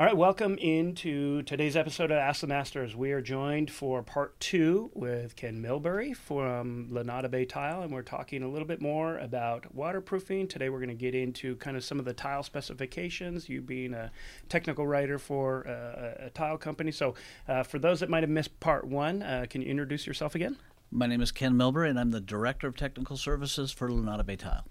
[0.00, 2.96] All right, welcome into today's episode of Ask the Masters.
[2.96, 8.00] We are joined for part two with Ken Milbury from Lunada Bay Tile, and we're
[8.00, 10.48] talking a little bit more about waterproofing.
[10.48, 13.50] Today, we're going to get into kind of some of the tile specifications.
[13.50, 14.10] You being a
[14.48, 17.14] technical writer for uh, a tile company, so
[17.46, 20.56] uh, for those that might have missed part one, uh, can you introduce yourself again?
[20.90, 24.36] My name is Ken Milbury, and I'm the Director of Technical Services for Lunada Bay
[24.36, 24.64] Tile.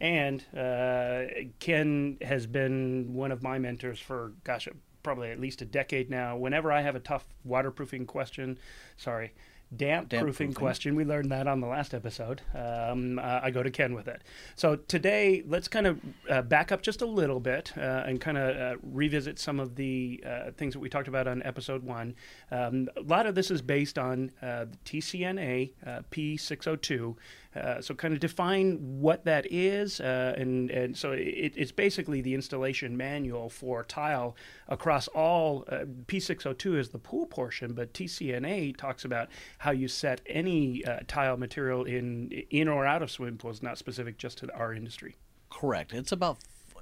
[0.00, 1.24] And uh,
[1.58, 4.66] Ken has been one of my mentors for, gosh,
[5.02, 6.36] probably at least a decade now.
[6.36, 8.58] Whenever I have a tough waterproofing question,
[8.96, 9.32] sorry,
[9.76, 10.54] damp, Damp proofing, proofing.
[10.54, 12.40] question, we learned that on the last episode.
[12.54, 14.22] Um, uh, I go to Ken with it.
[14.56, 18.36] So today, let's kind of uh, back up just a little bit uh, and kind
[18.36, 22.14] of uh, revisit some of the uh, things that we talked about on episode one.
[22.50, 27.16] Um, a lot of this is based on uh, the TCNA uh, P602.
[27.54, 32.20] Uh, so, kind of define what that is, uh, and and so it, it's basically
[32.20, 34.36] the installation manual for tile
[34.68, 35.64] across all.
[35.68, 41.00] Uh, P602 is the pool portion, but TCNA talks about how you set any uh,
[41.08, 45.16] tile material in in or out of swimming pools, not specific just to our industry.
[45.50, 45.92] Correct.
[45.92, 46.38] It's about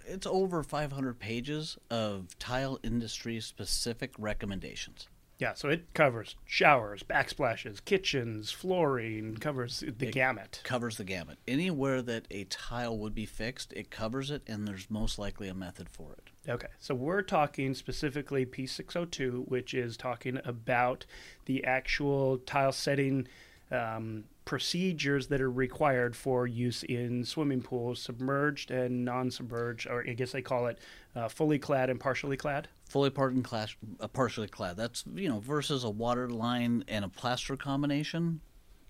[0.06, 5.08] it's over 500 pages of tile industry specific recommendations.
[5.38, 10.60] Yeah, so it covers showers, backsplashes, kitchens, flooring, covers the gamut.
[10.64, 11.38] Covers the gamut.
[11.46, 15.54] Anywhere that a tile would be fixed, it covers it, and there's most likely a
[15.54, 16.50] method for it.
[16.50, 21.06] Okay, so we're talking specifically P602, which is talking about
[21.44, 23.28] the actual tile setting
[23.70, 30.14] um, procedures that are required for use in swimming pools, submerged and non-submerged, or I
[30.14, 30.78] guess they call it
[31.14, 32.66] uh, fully clad and partially clad.
[32.88, 34.76] Fully part and class, uh, partially clad.
[34.76, 38.40] That's you know versus a water line and a plaster combination,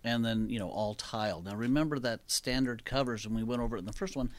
[0.05, 1.43] and then you know all tile.
[1.43, 4.31] Now remember that standard covers, and we went over it in the first one.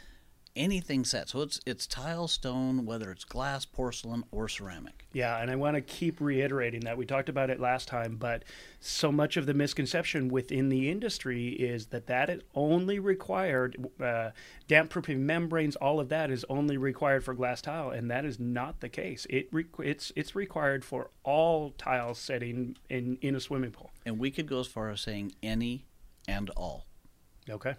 [0.59, 5.07] Anything set, so it's it's tile, stone, whether it's glass, porcelain, or ceramic.
[5.14, 8.43] Yeah, and I want to keep reiterating that we talked about it last time, but
[8.81, 13.87] so much of the misconception within the industry is that that is only required.
[14.03, 14.31] Uh,
[14.67, 18.37] damp proofing membranes, all of that is only required for glass tile, and that is
[18.37, 19.26] not the case.
[19.30, 23.91] It re- it's it's required for all tile setting in in a swimming pool.
[24.05, 25.86] And we could go as far as saying any
[26.27, 26.86] and all.
[27.49, 27.76] Okay.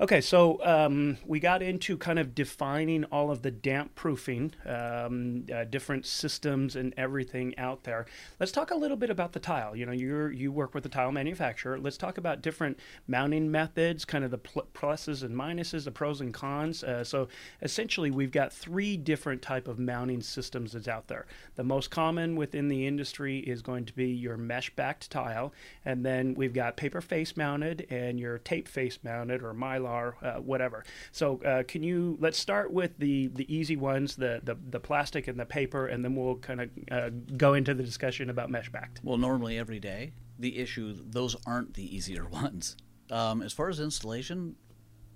[0.00, 5.44] Okay, so um, we got into kind of defining all of the damp proofing, um,
[5.54, 8.06] uh, different systems and everything out there.
[8.38, 9.76] Let's talk a little bit about the tile.
[9.76, 11.78] You know, you you work with the tile manufacturer.
[11.78, 12.78] Let's talk about different
[13.08, 16.82] mounting methods, kind of the pl- pluses and minuses, the pros and cons.
[16.82, 17.28] Uh, so
[17.60, 21.26] essentially, we've got three different type of mounting systems that's out there.
[21.56, 25.52] The most common within the industry is going to be your mesh backed tile,
[25.84, 30.34] and then we've got paper face mounted and your tape face mounted or mylar, uh,
[30.40, 30.84] whatever.
[31.12, 35.28] So uh, can you let's start with the the easy ones, the the, the plastic
[35.28, 38.70] and the paper, and then we'll kind of uh, go into the discussion about mesh
[38.70, 39.00] backed.
[39.02, 42.76] Well, normally every day, the issue, those aren't the easier ones.
[43.10, 44.56] Um, as far as installation,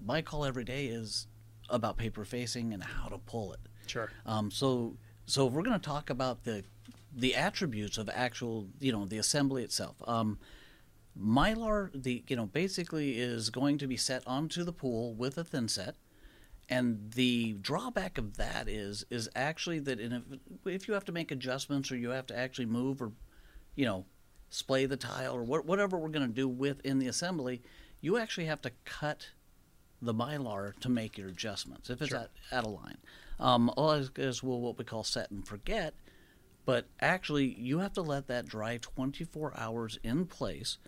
[0.05, 1.27] my call every day is
[1.71, 3.61] about paper facing and how to pull it.
[3.87, 4.11] Sure.
[4.27, 4.97] Um, so,
[5.27, 6.65] so we're going to talk about the
[7.17, 9.97] the attributes of actual, you know, the assembly itself.
[10.07, 10.39] Um,
[11.19, 15.45] Mylar, the you know, basically is going to be set onto the pool with a
[15.45, 15.97] thin set,
[16.69, 20.23] and the drawback of that is is actually that in a,
[20.69, 23.13] if you have to make adjustments or you have to actually move or,
[23.77, 24.07] you know,
[24.51, 27.63] splay the tile or what, whatever we're going to do within the assembly,
[28.01, 29.29] you actually have to cut
[30.03, 32.19] the mylar to make your adjustments if it's Sure.
[32.21, 32.99] at, at a line.
[33.41, 35.95] Um, all is, is well, what we call set and forget,
[36.65, 40.79] but actually you have to let that dry 24 hours in place.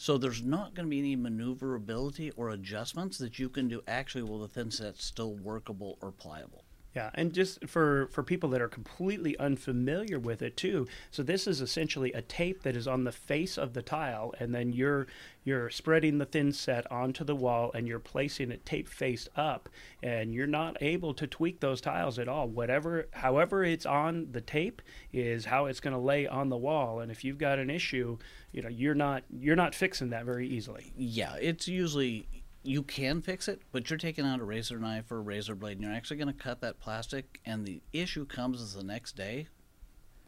[0.00, 4.22] So there's not going to be any maneuverability or adjustments that you can do actually
[4.22, 6.64] while the thin set's still workable or pliable.
[6.94, 10.88] Yeah, and just for for people that are completely unfamiliar with it too.
[11.12, 14.52] So this is essentially a tape that is on the face of the tile, and
[14.52, 15.06] then you're
[15.44, 19.68] you're spreading the thin set onto the wall, and you're placing it tape faced up,
[20.02, 22.48] and you're not able to tweak those tiles at all.
[22.48, 24.82] Whatever, however it's on the tape
[25.12, 28.18] is how it's going to lay on the wall, and if you've got an issue,
[28.50, 30.92] you know you're not you're not fixing that very easily.
[30.96, 32.26] Yeah, it's usually
[32.62, 35.78] you can fix it, but you're taking out a razor knife or a razor blade
[35.78, 37.40] and you're actually going to cut that plastic.
[37.46, 39.48] And the issue comes is the next day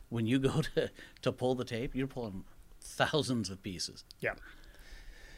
[0.09, 0.91] when you go to,
[1.23, 2.45] to pull the tape, you're pulling
[2.81, 4.05] thousands of pieces.
[4.21, 4.35] Yeah.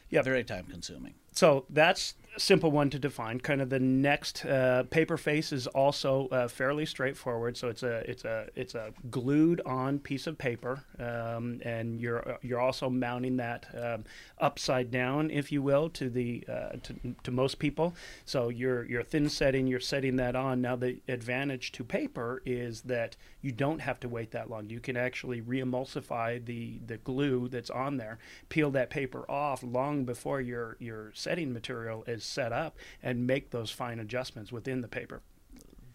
[0.09, 0.21] Yeah.
[0.21, 1.15] Very time consuming.
[1.35, 3.39] So that's simple one to define.
[3.39, 7.57] Kind of the next uh, paper face is also uh, fairly straightforward.
[7.57, 12.37] So it's a it's a it's a glued on piece of paper, um, and you're
[12.41, 14.03] you're also mounting that um,
[14.39, 17.95] upside down, if you will, to the uh, to, to most people.
[18.25, 20.61] So you're you're thin setting, you're setting that on.
[20.61, 24.69] Now the advantage to paper is that you don't have to wait that long.
[24.69, 30.05] You can actually re-emulsify the the glue that's on there, peel that paper off long
[30.05, 34.87] before your your setting material is set up and make those fine adjustments within the
[34.87, 35.23] paper.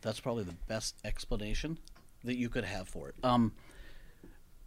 [0.00, 1.78] That's probably the best explanation
[2.24, 3.14] that you could have for it.
[3.22, 3.52] Um,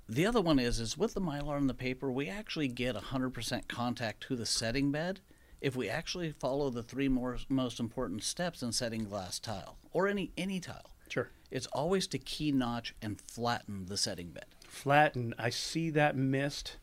[0.07, 3.68] the other one is is with the mylar and the paper, we actually get 100%
[3.68, 5.19] contact to the setting bed
[5.60, 10.07] if we actually follow the three more, most important steps in setting glass tile or
[10.07, 10.92] any any tile.
[11.09, 11.30] Sure.
[11.51, 14.45] It's always to key notch and flatten the setting bed.
[14.66, 15.33] Flatten.
[15.38, 16.77] I see that missed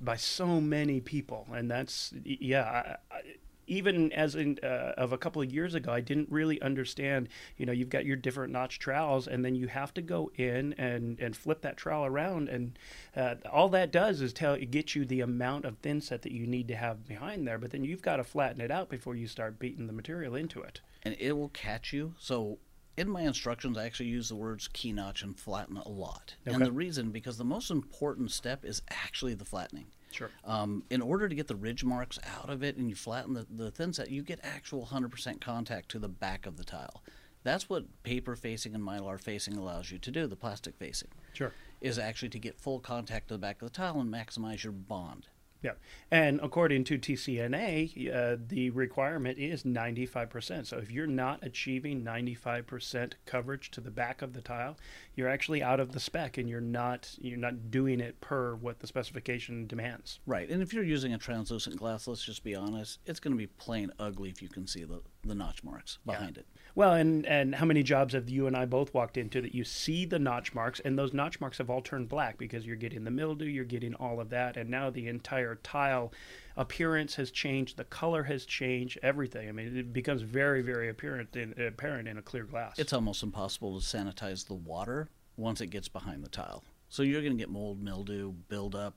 [0.00, 2.96] by so many people, and that's yeah.
[3.10, 3.20] I, I,
[3.68, 7.28] even as in, uh, of a couple of years ago, I didn't really understand.
[7.56, 10.72] You know, you've got your different notch trowels, and then you have to go in
[10.78, 12.78] and, and flip that trowel around, and
[13.14, 16.46] uh, all that does is tell get you the amount of thin set that you
[16.46, 17.58] need to have behind there.
[17.58, 20.62] But then you've got to flatten it out before you start beating the material into
[20.62, 20.80] it.
[21.02, 22.14] And it will catch you.
[22.18, 22.58] So
[22.98, 26.34] in my instructions, I actually use the words key notch and flatten a lot.
[26.46, 26.54] Okay.
[26.54, 29.86] And the reason, because the most important step is actually the flattening.
[30.10, 30.30] Sure.
[30.44, 33.46] Um, in order to get the ridge marks out of it and you flatten the,
[33.48, 37.02] the thin set, you get actual 100% contact to the back of the tile.
[37.44, 41.10] That's what paper facing and mylar facing allows you to do, the plastic facing.
[41.34, 41.52] Sure.
[41.80, 44.72] Is actually to get full contact to the back of the tile and maximize your
[44.72, 45.28] bond.
[45.62, 45.72] Yeah,
[46.10, 50.66] and according to TCNA, uh, the requirement is 95%.
[50.66, 54.76] So if you're not achieving 95% coverage to the back of the tile,
[55.16, 58.78] you're actually out of the spec, and you're not you're not doing it per what
[58.78, 60.20] the specification demands.
[60.26, 63.38] Right, and if you're using a translucent glass, let's just be honest, it's going to
[63.38, 66.40] be plain ugly if you can see the the notch marks behind yeah.
[66.42, 66.46] it.
[66.78, 69.64] Well, and and how many jobs have you and I both walked into that you
[69.64, 73.02] see the notch marks, and those notch marks have all turned black because you're getting
[73.02, 76.12] the mildew, you're getting all of that, and now the entire tile
[76.56, 79.48] appearance has changed, the color has changed, everything.
[79.48, 82.78] I mean, it becomes very, very apparent in, apparent in a clear glass.
[82.78, 86.62] It's almost impossible to sanitize the water once it gets behind the tile.
[86.90, 88.94] So you're going to get mold, mildew, buildup.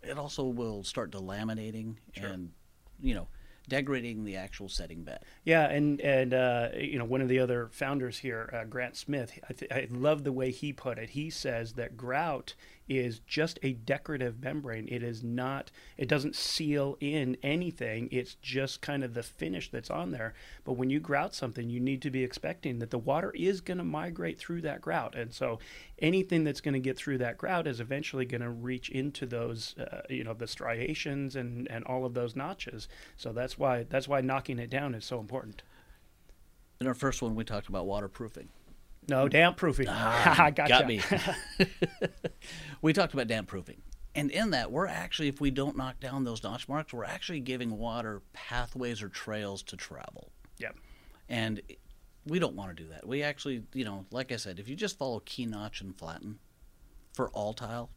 [0.00, 2.28] It also will start delaminating sure.
[2.28, 2.52] and,
[3.00, 3.26] you know,
[3.68, 5.20] degrading the actual setting bed.
[5.44, 9.38] Yeah, and and uh, you know one of the other founders here, uh, Grant Smith,
[9.48, 11.10] I, th- I love the way he put it.
[11.10, 12.54] He says that grout
[12.88, 14.88] is just a decorative membrane.
[14.88, 15.70] It is not.
[15.96, 18.08] It doesn't seal in anything.
[18.12, 20.34] It's just kind of the finish that's on there.
[20.64, 23.78] But when you grout something, you need to be expecting that the water is going
[23.78, 25.58] to migrate through that grout, and so
[25.98, 29.74] anything that's going to get through that grout is eventually going to reach into those,
[29.78, 32.88] uh, you know, the striations and and all of those notches.
[33.16, 35.62] So that's why that's why knocking it down is so important.
[36.80, 38.48] In our first one, we talked about waterproofing.
[39.08, 39.86] No, damp proofing.
[39.88, 40.68] Ah, gotcha.
[40.68, 41.00] Got me.
[42.82, 43.82] we talked about damp proofing.
[44.14, 47.40] And in that, we're actually, if we don't knock down those notch marks, we're actually
[47.40, 50.32] giving water pathways or trails to travel.
[50.58, 50.70] Yeah.
[51.28, 51.60] And
[52.24, 53.06] we don't want to do that.
[53.06, 56.38] We actually, you know, like I said, if you just follow key notch and flatten
[57.12, 57.90] for all tile,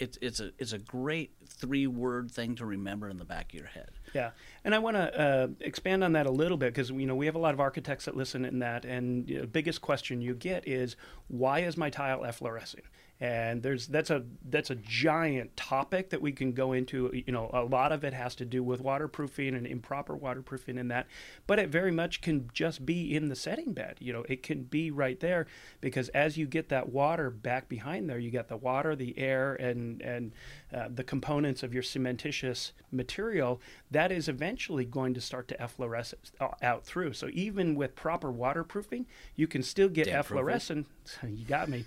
[0.00, 3.58] it's it's a it's a great three word thing to remember in the back of
[3.58, 3.90] your head.
[4.14, 4.30] Yeah,
[4.64, 7.26] and I want to uh, expand on that a little bit because you know we
[7.26, 10.66] have a lot of architects that listen in that, and the biggest question you get
[10.66, 10.96] is
[11.28, 12.82] why is my tile efflorescing?
[13.20, 17.10] And there's that's a that's a giant topic that we can go into.
[17.12, 20.90] You know a lot of it has to do with waterproofing and improper waterproofing and
[20.90, 21.06] that
[21.46, 23.96] but it very much can just be in the setting bed.
[24.00, 25.46] You know it can be right there
[25.82, 29.54] because as you get that water back behind there you get the water the air
[29.54, 30.32] and and
[30.72, 36.14] uh, the components of your cementitious material that is eventually going to start to effloresce
[36.62, 37.12] out through.
[37.12, 39.04] So even with proper waterproofing
[39.36, 40.88] you can still get efflorescence.
[41.22, 41.84] You got me.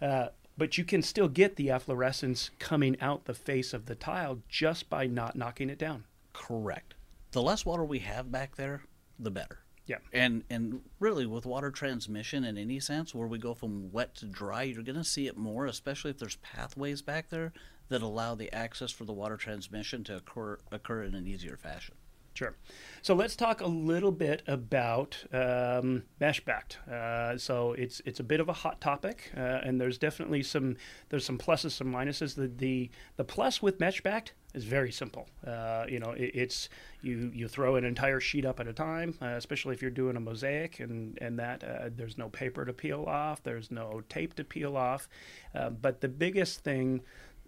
[0.00, 4.40] Uh, but you can still get the efflorescence coming out the face of the tile
[4.48, 6.04] just by not knocking it down.
[6.32, 6.94] Correct.
[7.32, 8.82] The less water we have back there,
[9.18, 9.60] the better.
[9.86, 9.98] Yeah.
[10.12, 14.26] And and really with water transmission in any sense where we go from wet to
[14.26, 17.52] dry, you're going to see it more, especially if there's pathways back there
[17.88, 21.94] that allow the access for the water transmission to occur occur in an easier fashion.
[22.34, 22.56] Sure.
[23.00, 26.78] So let's talk a little bit about um, mesh backed.
[26.90, 30.76] Uh, so it's it's a bit of a hot topic, uh, and there's definitely some
[31.10, 32.34] there's some pluses, some minuses.
[32.34, 35.28] The the, the plus with mesh backed is very simple.
[35.46, 36.68] Uh, you know, it, it's
[37.02, 40.16] you you throw an entire sheet up at a time, uh, especially if you're doing
[40.16, 44.34] a mosaic, and and that uh, there's no paper to peel off, there's no tape
[44.34, 45.08] to peel off.
[45.54, 47.00] Uh, but the biggest thing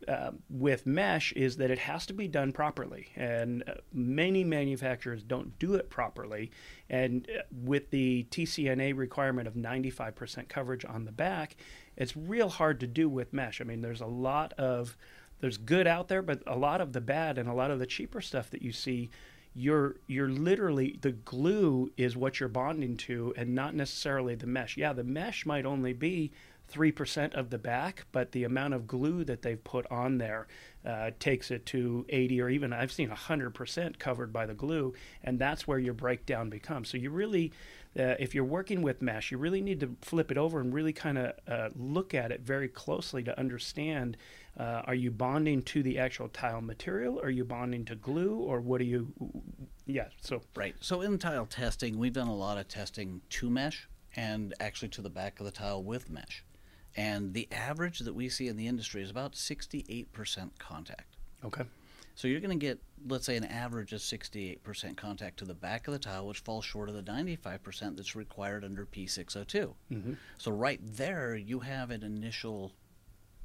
[0.09, 5.23] uh, with mesh is that it has to be done properly, and uh, many manufacturers
[5.23, 6.51] don't do it properly.
[6.89, 11.57] And uh, with the TCNA requirement of 95% coverage on the back,
[11.97, 13.61] it's real hard to do with mesh.
[13.61, 14.97] I mean, there's a lot of
[15.41, 17.87] there's good out there, but a lot of the bad and a lot of the
[17.87, 19.11] cheaper stuff that you see
[19.57, 24.77] you're you're literally the glue is what you're bonding to and not necessarily the mesh.
[24.77, 26.31] Yeah, the mesh might only be
[26.73, 30.47] 3% of the back, but the amount of glue that they've put on there
[30.85, 35.39] uh, takes it to 80 or even I've seen 100% covered by the glue, and
[35.39, 36.91] that's where your breakdown becomes.
[36.91, 37.53] So you really,
[37.99, 40.93] uh, if you're working with mesh, you really need to flip it over and really
[40.93, 44.17] kind of uh, look at it very closely to understand
[44.59, 47.21] uh, are you bonding to the actual tile material?
[47.21, 48.37] Are you bonding to glue?
[48.37, 49.13] Or what are you?
[49.85, 50.41] Yeah, so.
[50.55, 50.75] Right.
[50.81, 55.03] So in tile testing, we've done a lot of testing to mesh and actually to
[55.03, 56.43] the back of the tile with mesh.
[56.97, 61.17] And the average that we see in the industry is about 68% contact.
[61.45, 61.65] Okay.
[62.15, 65.87] So you're going to get, let's say, an average of 68% contact to the back
[65.87, 69.75] of the tile, which falls short of the 95% that's required under P602.
[69.93, 70.13] Mm-hmm.
[70.39, 72.73] So right there, you have an initial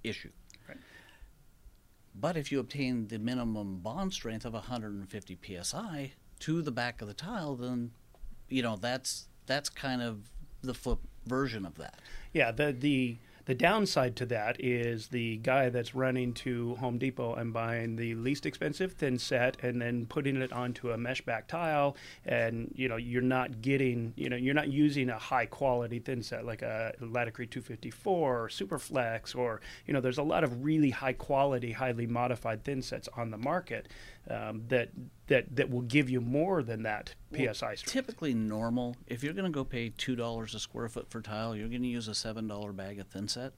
[0.05, 0.31] issue.
[0.69, 0.77] Right.
[2.15, 7.09] But if you obtain the minimum bond strength of 150 psi to the back of
[7.09, 7.91] the tile, then
[8.49, 10.29] you know that's that's kind of
[10.61, 11.99] the flip version of that.
[12.33, 13.17] Yeah, the the
[13.51, 18.15] the downside to that is the guy that's running to Home Depot and buying the
[18.15, 22.87] least expensive thin set and then putting it onto a mesh back tile, and you
[22.87, 26.61] know you're not getting, you know, you're not using a high quality thin set like
[26.61, 31.73] a Laticrete 254 or Superflex, or you know, there's a lot of really high quality,
[31.73, 33.89] highly modified thin sets on the market
[34.29, 34.89] um, that
[35.27, 37.85] that that will give you more than that well, psi strength.
[37.85, 38.95] Typically, normal.
[39.07, 41.81] If you're going to go pay two dollars a square foot for tile, you're going
[41.81, 43.51] to use a seven dollar bag of thinset,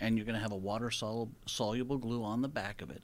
[0.00, 3.02] and you're going to have a water sol- soluble glue on the back of it,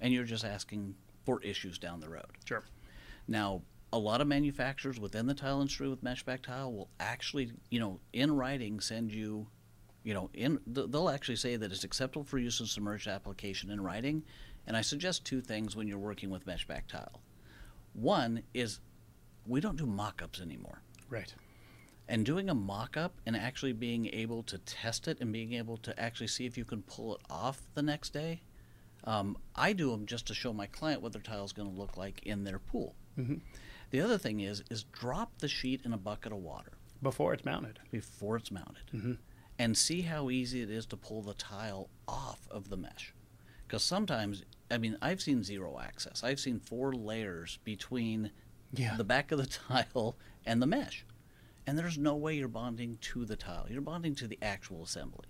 [0.00, 2.26] and you're just asking for issues down the road.
[2.44, 2.64] Sure.
[3.28, 3.62] Now,
[3.92, 7.78] a lot of manufacturers within the tile industry with mesh back tile will actually, you
[7.78, 9.46] know, in writing send you,
[10.02, 13.80] you know, in they'll actually say that it's acceptable for use in submerged application in
[13.80, 14.22] writing,
[14.66, 17.20] and I suggest two things when you're working with mesh back tile.
[17.92, 18.80] One is
[19.46, 20.82] we don't do mock ups anymore.
[21.08, 21.34] Right.
[22.08, 25.76] And doing a mock up and actually being able to test it and being able
[25.78, 28.42] to actually see if you can pull it off the next day.
[29.04, 31.78] Um, I do them just to show my client what their tile is going to
[31.78, 32.94] look like in their pool.
[33.18, 33.36] Mm-hmm.
[33.90, 37.44] The other thing is is drop the sheet in a bucket of water before it's
[37.44, 37.78] mounted.
[37.90, 39.12] Before it's mounted, mm-hmm.
[39.58, 43.12] and see how easy it is to pull the tile off of the mesh.
[43.72, 46.22] Because sometimes, I mean, I've seen zero access.
[46.22, 48.30] I've seen four layers between
[48.74, 48.98] yeah.
[48.98, 50.14] the back of the tile
[50.44, 51.06] and the mesh.
[51.66, 53.64] And there's no way you're bonding to the tile.
[53.70, 55.24] You're bonding to the actual assembly.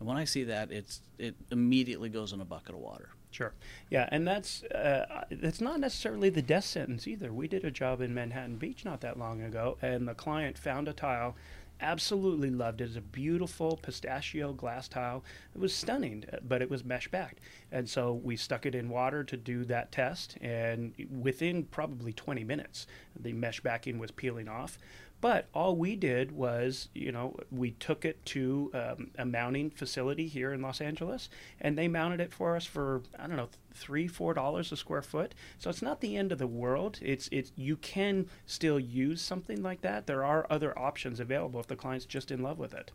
[0.00, 3.10] And when I see that, it's it immediately goes in a bucket of water.
[3.30, 3.54] Sure.
[3.88, 7.32] Yeah, and that's uh, that's not necessarily the death sentence either.
[7.32, 10.88] We did a job in Manhattan Beach not that long ago, and the client found
[10.88, 11.36] a tile
[11.80, 12.84] absolutely loved it.
[12.84, 15.24] It's a beautiful pistachio glass tile.
[15.54, 17.40] It was stunning, but it was mesh backed.
[17.72, 20.36] And so we stuck it in water to do that test.
[20.40, 22.86] And within probably 20 minutes,
[23.18, 24.78] the mesh backing was peeling off.
[25.24, 30.26] But all we did was, you know, we took it to um, a mounting facility
[30.26, 31.30] here in Los Angeles,
[31.62, 35.00] and they mounted it for us for I don't know three, four dollars a square
[35.00, 35.34] foot.
[35.58, 36.98] So it's not the end of the world.
[37.00, 40.06] It's it's you can still use something like that.
[40.06, 42.90] There are other options available if the client's just in love with it.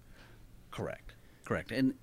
[0.70, 1.16] Correct.
[1.46, 1.72] Correct.
[1.72, 1.96] And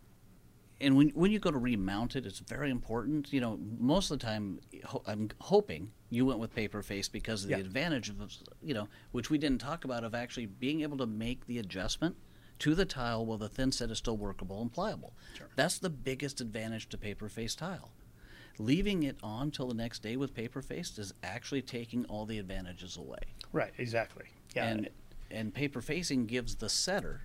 [0.81, 3.33] and when when you go to remount it, it's very important.
[3.33, 7.45] You know, most of the time, ho- I'm hoping you went with paper face because
[7.45, 8.17] of the advantage of
[8.63, 12.17] you know, which we didn't talk about, of actually being able to make the adjustment
[12.59, 15.13] to the tile while the thin set is still workable and pliable.
[15.37, 15.49] Sure.
[15.57, 17.91] That's the biggest advantage to paper face tile.
[18.59, 22.39] Leaving it on till the next day with paper faced is actually taking all the
[22.39, 23.19] advantages away.
[23.53, 23.73] Right.
[23.79, 24.25] Exactly.
[24.55, 24.67] Yeah.
[24.67, 24.91] And
[25.31, 27.23] and paper facing gives the setter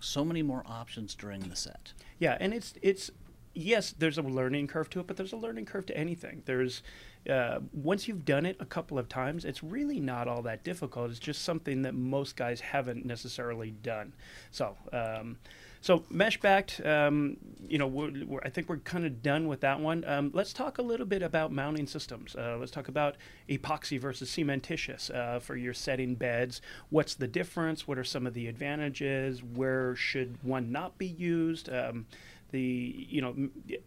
[0.00, 1.92] so many more options during the set.
[2.18, 3.10] Yeah, and it's it's
[3.54, 6.42] yes, there's a learning curve to it, but there's a learning curve to anything.
[6.46, 6.82] There's
[7.28, 11.10] uh, once you've done it a couple of times, it's really not all that difficult.
[11.10, 14.14] It's just something that most guys haven't necessarily done.
[14.50, 14.76] So.
[14.92, 15.38] Um,
[15.80, 19.60] so mesh backed, um, you know, we're, we're, I think we're kind of done with
[19.60, 20.04] that one.
[20.06, 22.34] Um, let's talk a little bit about mounting systems.
[22.34, 23.16] Uh, let's talk about
[23.48, 26.60] epoxy versus cementitious uh, for your setting beds.
[26.90, 27.86] What's the difference?
[27.86, 29.42] What are some of the advantages?
[29.42, 31.72] Where should one not be used?
[31.72, 32.06] Um,
[32.50, 33.36] the you know,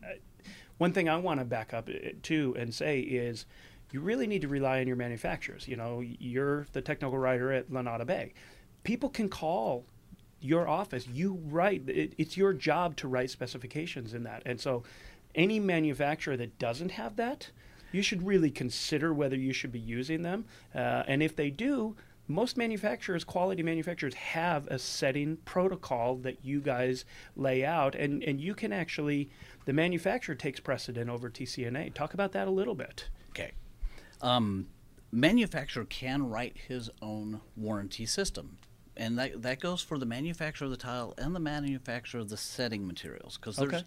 [0.03, 0.13] uh,
[0.77, 3.45] one thing I want to back up uh, to and say is
[3.91, 5.67] you really need to rely on your manufacturers.
[5.67, 8.33] You know, you're the technical writer at Lunada Bay.
[8.83, 9.85] People can call
[10.41, 11.07] your office.
[11.07, 11.87] You write.
[11.87, 14.43] It, it's your job to write specifications in that.
[14.45, 14.83] And so,
[15.33, 17.51] any manufacturer that doesn't have that,
[17.91, 20.45] you should really consider whether you should be using them.
[20.75, 21.95] Uh, and if they do,
[22.27, 27.05] most manufacturers, quality manufacturers, have a setting protocol that you guys
[27.35, 29.29] lay out, and, and you can actually,
[29.65, 31.93] the manufacturer takes precedent over TCNA.
[31.93, 33.09] Talk about that a little bit.
[33.29, 33.51] Okay.
[34.21, 34.67] Um,
[35.11, 38.57] manufacturer can write his own warranty system.
[38.97, 42.37] And that, that goes for the manufacturer of the tile and the manufacturer of the
[42.37, 43.37] setting materials.
[43.37, 43.83] Because there's Okay.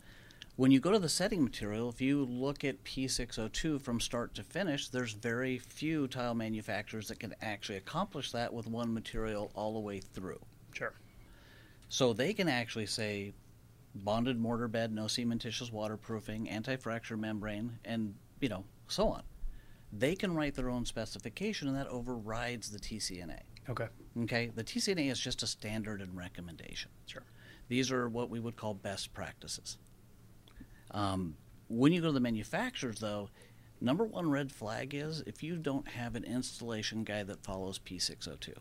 [0.56, 4.42] when you go to the setting material, if you look at P602 from start to
[4.42, 9.75] finish, there's very few tile manufacturers that can actually accomplish that with one material all
[9.75, 10.40] the way through.
[10.73, 10.94] Sure.
[11.90, 13.34] So they can actually say
[13.94, 19.23] bonded mortar bed, no cementitious waterproofing, anti-fracture membrane, and you know so on.
[19.92, 23.40] They can write their own specification, and that overrides the TCNA.
[23.68, 23.88] Okay.
[24.23, 26.90] Okay, the TCNA is just a standard and recommendation.
[27.06, 27.25] Sure.
[27.68, 29.78] These are what we would call best practices.
[30.90, 31.37] Um,
[31.68, 33.30] when you go to the manufacturers, though,
[33.80, 38.54] number one red flag is if you don't have an installation guide that follows P602.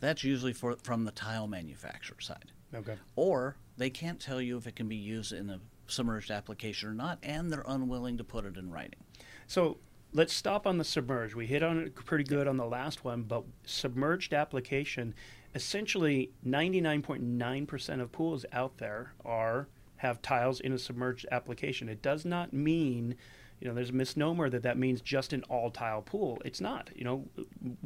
[0.00, 2.52] That's usually for, from the tile manufacturer side.
[2.74, 2.96] Okay.
[3.16, 6.94] Or they can't tell you if it can be used in a submerged application or
[6.94, 9.00] not, and they're unwilling to put it in writing.
[9.46, 9.78] So
[10.12, 11.34] let's stop on the submerged.
[11.34, 15.14] We hit on it pretty good on the last one, but submerged application,
[15.54, 21.88] essentially 99.9% of pools out there are have tiles in a submerged application.
[21.88, 23.16] It does not mean,
[23.60, 26.40] you know, there's a misnomer that that means just an all tile pool.
[26.44, 26.90] It's not.
[26.94, 27.24] You know,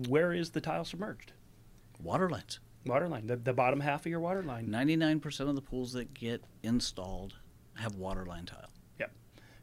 [0.09, 1.33] where is the tile submerged?
[2.03, 2.61] Water lines.
[2.85, 4.67] Water line, the, the bottom half of your water line.
[4.67, 7.35] 99% of the pools that get installed
[7.77, 8.72] have water line tile.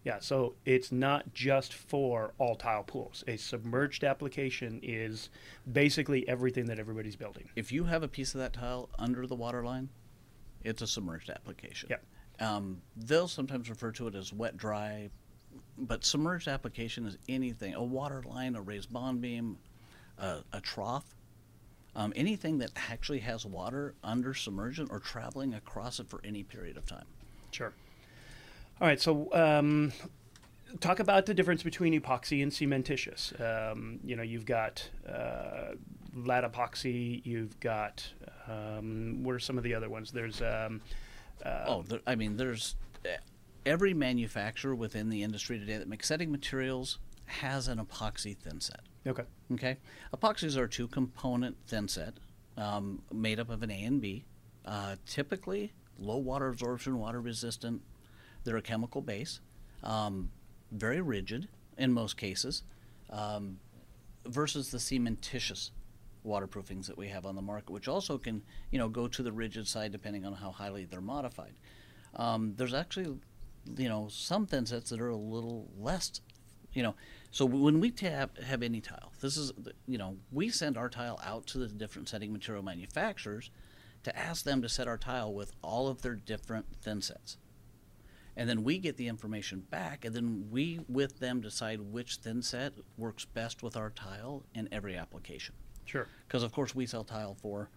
[0.03, 3.23] Yeah, so it's not just for all tile pools.
[3.27, 5.29] A submerged application is
[5.71, 7.49] basically everything that everybody's building.
[7.55, 9.89] If you have a piece of that tile under the water line,
[10.63, 11.89] it's a submerged application.
[11.89, 12.03] Yep.
[12.39, 15.09] Um, they'll sometimes refer to it as wet dry,
[15.77, 19.57] but submerged application is anything a water line, a raised bond beam,
[20.17, 21.05] a, a trough,
[21.95, 26.77] um, anything that actually has water under submersion or traveling across it for any period
[26.77, 27.05] of time.
[27.51, 27.73] Sure.
[28.81, 29.91] All right, so um,
[30.79, 33.39] talk about the difference between epoxy and cementitious.
[33.41, 35.73] Um, you know, you've got uh,
[36.15, 38.07] lat epoxy, you've got,
[38.47, 40.11] um, what are some of the other ones?
[40.11, 40.79] There's, um,
[41.45, 43.17] uh, Oh, there, I mean, there's eh,
[43.65, 48.81] every manufacturer within the industry today that makes setting materials has an epoxy thin set.
[49.05, 49.77] okay, Okay,
[50.15, 52.13] epoxies are a two-component thin set
[52.55, 54.23] um, made up of an A and B.
[54.65, 57.81] Uh, typically, low water absorption, water resistant.
[58.43, 59.41] They're a chemical base,
[59.83, 60.31] um,
[60.71, 61.47] very rigid
[61.77, 62.63] in most cases,
[63.09, 63.59] um,
[64.25, 65.71] versus the cementitious
[66.25, 69.31] waterproofings that we have on the market, which also can, you know, go to the
[69.31, 71.53] rigid side depending on how highly they're modified.
[72.15, 73.17] Um, there's actually,
[73.77, 76.21] you know, some thin sets that are a little less,
[76.73, 76.95] you know.
[77.31, 79.51] So when we tap, have any tile, this is,
[79.87, 83.51] you know, we send our tile out to the different setting material manufacturers
[84.03, 87.37] to ask them to set our tile with all of their different thin sets.
[88.39, 92.41] And then we get the information back, and then we, with them, decide which thin
[92.41, 95.55] set works best with our tile in every application.
[95.83, 96.07] sure.
[96.25, 97.69] Because of course we sell tile for,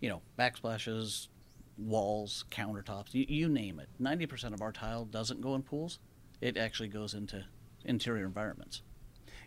[0.00, 1.26] you know, backsplashes,
[1.76, 3.88] walls, countertops, you, you name it.
[3.98, 5.98] Ninety percent of our tile doesn't go in pools;
[6.40, 7.44] it actually goes into
[7.84, 8.82] interior environments.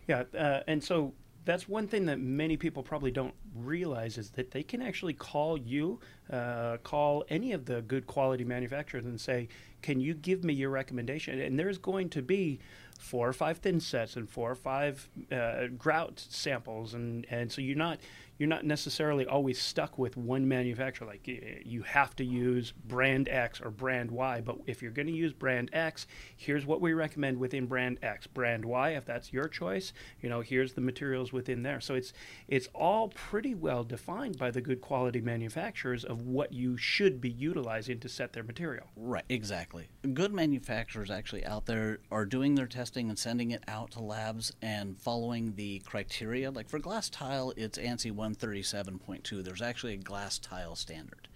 [0.06, 1.14] Yeah, uh, and so
[1.46, 5.56] that's one thing that many people probably don't realize is that they can actually call
[5.56, 5.98] you,
[6.30, 9.48] uh, call any of the good quality manufacturers and say,
[9.82, 12.60] "Can you give me your recommendation?" And there's going to be
[12.98, 17.60] four or five thin sets and four or five uh, grout samples, and and so
[17.60, 17.98] you're not
[18.38, 21.06] you're not necessarily always stuck with one manufacturer.
[21.06, 24.40] Like you have to use brand X or brand Y.
[24.40, 28.26] But if you're going to use brand X, here's what we recommend within brand X.
[28.26, 31.80] Brand Y, if that's your choice, you know, here's the materials within there.
[31.80, 32.12] So it's
[32.46, 37.30] it's all pretty well defined by the good quality manufacturers of what you should be
[37.30, 38.86] utilizing to set their material.
[38.96, 39.88] Right, exactly.
[40.14, 44.52] Good manufacturers actually out there are doing their testing and sending it out to labs
[44.62, 46.50] and following the criteria.
[46.50, 49.42] Like for glass tile, it's ANSI 137.2.
[49.44, 51.28] There's actually a glass tile standard.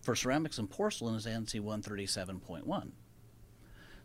[0.00, 2.90] For ceramics and porcelain, is ANSI 137.1.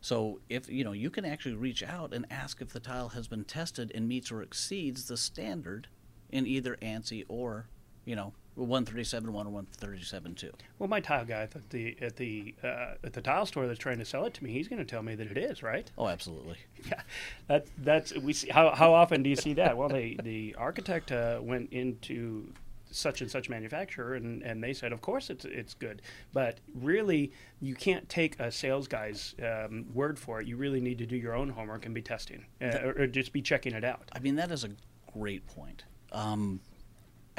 [0.01, 3.27] So if you know, you can actually reach out and ask if the tile has
[3.27, 5.87] been tested and meets or exceeds the standard
[6.31, 7.67] in either ANSI or,
[8.05, 10.51] you know, 137.1 or 137.2.
[10.77, 13.99] Well, my tile guy at the at the uh, at the tile store that's trying
[13.99, 15.89] to sell it to me, he's going to tell me that it is right.
[15.97, 16.57] Oh, absolutely.
[16.83, 17.01] Yeah,
[17.47, 18.49] that that's we see.
[18.49, 19.77] How how often do you see that?
[19.77, 22.51] Well, the the architect uh, went into
[22.91, 26.01] such and such manufacturer, and, and they said, of course it's it's good.
[26.33, 30.47] But really, you can't take a sales guy's um, word for it.
[30.47, 33.31] You really need to do your own homework and be testing, uh, or, or, just
[33.31, 34.09] be checking it out.
[34.13, 34.71] I mean, that is a
[35.13, 35.83] great point.
[36.11, 36.59] Um,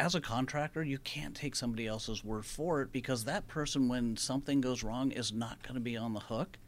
[0.02, 4.16] as a contractor, you can't take somebody else's word for it because that person, when
[4.16, 6.58] something goes wrong, is not going to be on the hook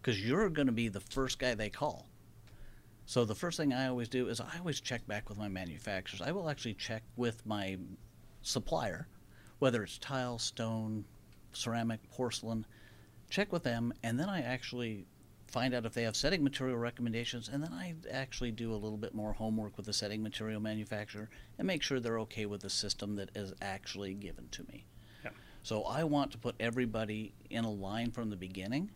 [0.00, 2.06] because you're going to be the first guy they call.
[3.06, 6.22] So the first thing I always do is I always check back with my manufacturers.
[6.22, 7.76] I will actually check with my
[8.42, 9.08] supplier,
[9.58, 11.04] whether it's tile, stone,
[11.52, 12.66] ceramic, porcelain,
[13.30, 15.06] check with them, and then I actually
[15.54, 18.98] find out if they have setting material recommendations, and then I actually do a little
[18.98, 22.70] bit more homework with the setting material manufacturer and make sure they're okay with the
[22.70, 24.84] system that is actually given to me.
[25.24, 25.30] Yeah.
[25.62, 28.90] So I want to put everybody in a line from the beginning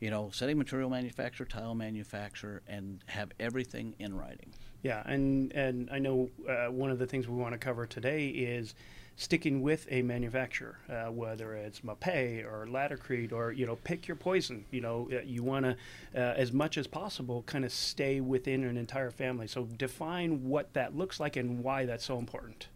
[0.00, 4.52] you know, setting material manufacturer, tile manufacturer, and have everything in writing.
[4.84, 8.28] Yeah, and and I know uh, one of the things we want to cover today
[8.28, 8.74] is
[9.16, 14.16] sticking with a manufacturer, uh, whether it's Mapei or Laticrete or you know pick your
[14.16, 14.66] poison.
[14.70, 15.70] You know uh, you want to
[16.14, 19.46] uh, as much as possible kind of stay within an entire family.
[19.46, 22.68] So define what that looks like and why that's so important.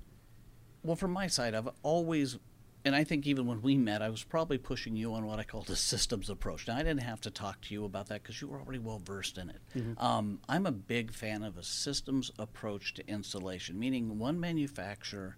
[0.82, 2.38] Well, from my side, I've always
[2.84, 5.44] and I think even when we met, I was probably pushing you on what I
[5.44, 6.68] called a systems approach.
[6.68, 9.00] Now, I didn't have to talk to you about that because you were already well
[9.04, 9.60] versed in it.
[9.76, 10.04] Mm-hmm.
[10.04, 15.36] Um, I'm a big fan of a systems approach to installation, meaning one manufacturer,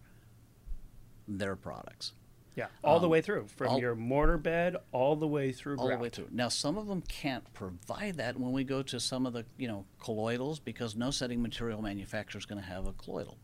[1.26, 2.12] their products.
[2.56, 5.76] Yeah, all um, the way through, from all, your mortar bed all the way through.
[5.76, 5.98] All grout.
[5.98, 6.28] the way through.
[6.32, 9.68] Now, some of them can't provide that when we go to some of the you
[9.68, 13.38] know colloidals because no setting material manufacturer is going to have a colloidal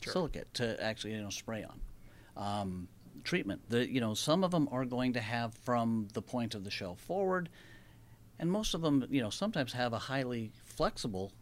[0.00, 0.12] sure.
[0.12, 1.80] silicate to actually you know spray on.
[2.36, 2.88] Um,
[3.26, 3.68] treatment.
[3.68, 6.70] The, you know, some of them are going to have from the point of the
[6.70, 7.50] shell forward,
[8.38, 11.32] and most of them, you know, sometimes have a highly flexible,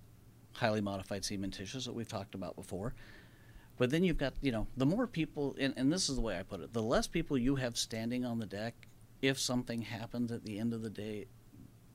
[0.53, 2.95] highly modified cementitious that we've talked about before.
[3.77, 6.39] But then you've got, you know, the more people, and, and this is the way
[6.39, 8.75] I put it, the less people you have standing on the deck,
[9.21, 11.27] if something happens at the end of the day,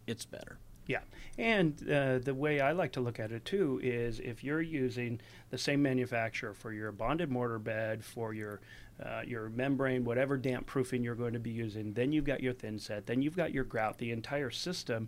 [0.05, 0.59] it's better.
[0.89, 1.01] Yeah,
[1.37, 5.21] and uh, the way I like to look at it too is if you're using
[5.51, 8.59] the same manufacturer for your bonded mortar bed, for your
[8.99, 12.53] uh, your membrane, whatever damp proofing you're going to be using, then you've got your
[12.53, 15.07] thin set, then you've got your grout, the entire system.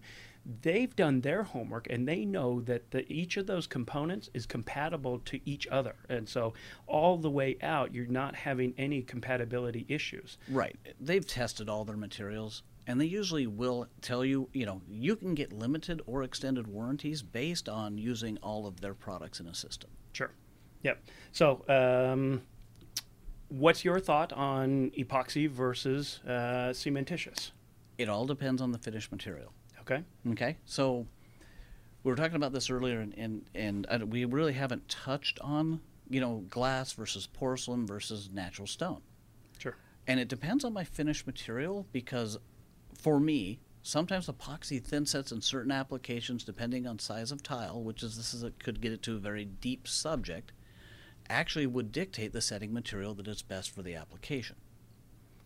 [0.61, 5.17] They've done their homework and they know that the, each of those components is compatible
[5.25, 5.95] to each other.
[6.09, 6.53] And so,
[6.85, 10.37] all the way out, you're not having any compatibility issues.
[10.47, 10.77] Right.
[10.99, 15.35] They've tested all their materials and they usually will tell you, you know, you can
[15.35, 19.89] get limited or extended warranties based on using all of their products in a system.
[20.13, 20.31] Sure.
[20.83, 21.03] Yep.
[21.31, 22.41] So, um,
[23.49, 27.51] what's your thought on epoxy versus uh, cementitious?
[27.97, 29.53] It all depends on the finished material.
[29.81, 30.03] Okay.
[30.31, 30.57] Okay.
[30.65, 31.05] So,
[32.03, 35.81] we were talking about this earlier, and and, and uh, we really haven't touched on,
[36.09, 39.01] you know, glass versus porcelain versus natural stone.
[39.59, 39.75] Sure.
[40.07, 42.39] And it depends on my finished material because
[43.01, 48.03] for me, sometimes epoxy thin sets in certain applications, depending on size of tile, which
[48.03, 50.51] is this is a, could get it to a very deep subject,
[51.27, 54.55] actually would dictate the setting material that is best for the application.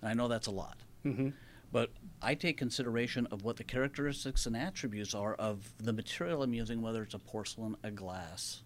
[0.02, 0.78] And I know that's a lot.
[1.06, 1.30] Mm-hmm.
[1.72, 1.92] But
[2.22, 6.82] I take consideration of what the characteristics and attributes are of the material I'm using,
[6.82, 8.64] whether it's a porcelain, a glass,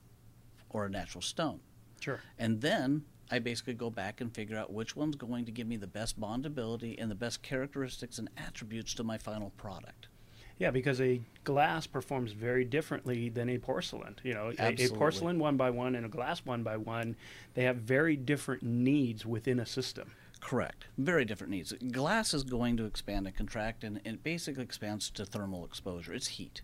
[0.69, 1.59] or a natural stone.
[1.99, 2.21] Sure.
[2.37, 5.77] And then I basically go back and figure out which one's going to give me
[5.77, 10.07] the best bondability and the best characteristics and attributes to my final product.
[10.57, 14.17] Yeah, because a glass performs very differently than a porcelain.
[14.23, 17.15] You know, a, a, porcelain one by one and a glass one by one,
[17.53, 20.11] they have very different needs within a system.
[20.41, 20.87] Correct.
[20.97, 21.73] Very different needs.
[21.91, 26.13] Glass is going to expand and contract, and it basically expands to thermal exposure.
[26.13, 26.61] It's heat.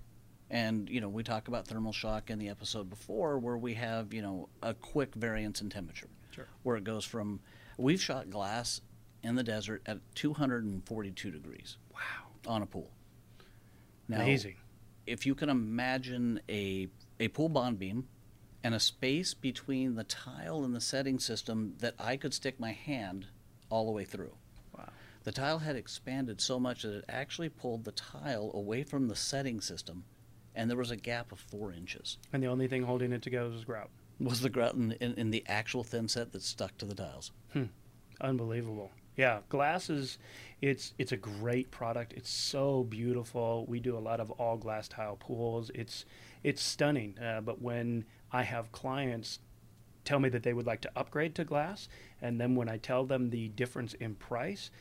[0.49, 4.13] And, you know, we talk about thermal shock in the episode before where we have,
[4.13, 6.07] you know, a quick variance in temperature.
[6.35, 6.47] Sure.
[6.63, 7.39] Where it goes from,
[7.77, 8.81] we've shot glass
[9.23, 11.77] in the desert at 242 degrees.
[11.93, 11.99] Wow.
[12.47, 12.91] On a pool.
[14.09, 14.55] Now, Amazing.
[15.07, 18.07] If you can imagine a, a pool bond beam
[18.63, 22.71] and a space between the tile and the setting system that I could stick my
[22.73, 23.27] hand
[23.69, 24.33] all the way through.
[24.77, 24.89] Wow.
[25.23, 29.15] The tile had expanded so much that it actually pulled the tile away from the
[29.15, 30.03] setting system,
[30.53, 32.17] and there was a gap of four inches.
[32.33, 35.43] And the only thing holding it together was grout was the grout in, in, the
[35.47, 37.31] actual thin set that stuck to the tiles.
[37.53, 37.65] Hmm.
[38.21, 38.91] Unbelievable.
[39.17, 40.17] Yeah, glass is
[40.61, 42.13] it's it's a great product.
[42.13, 43.65] It's so beautiful.
[43.67, 45.71] We do a lot of all glass tile pools.
[45.73, 46.05] It's
[46.43, 47.17] it's stunning.
[47.19, 49.39] Uh, but when I have clients
[50.05, 51.89] tell me that they would like to upgrade to glass,
[52.21, 54.71] and then when I tell them the difference in price,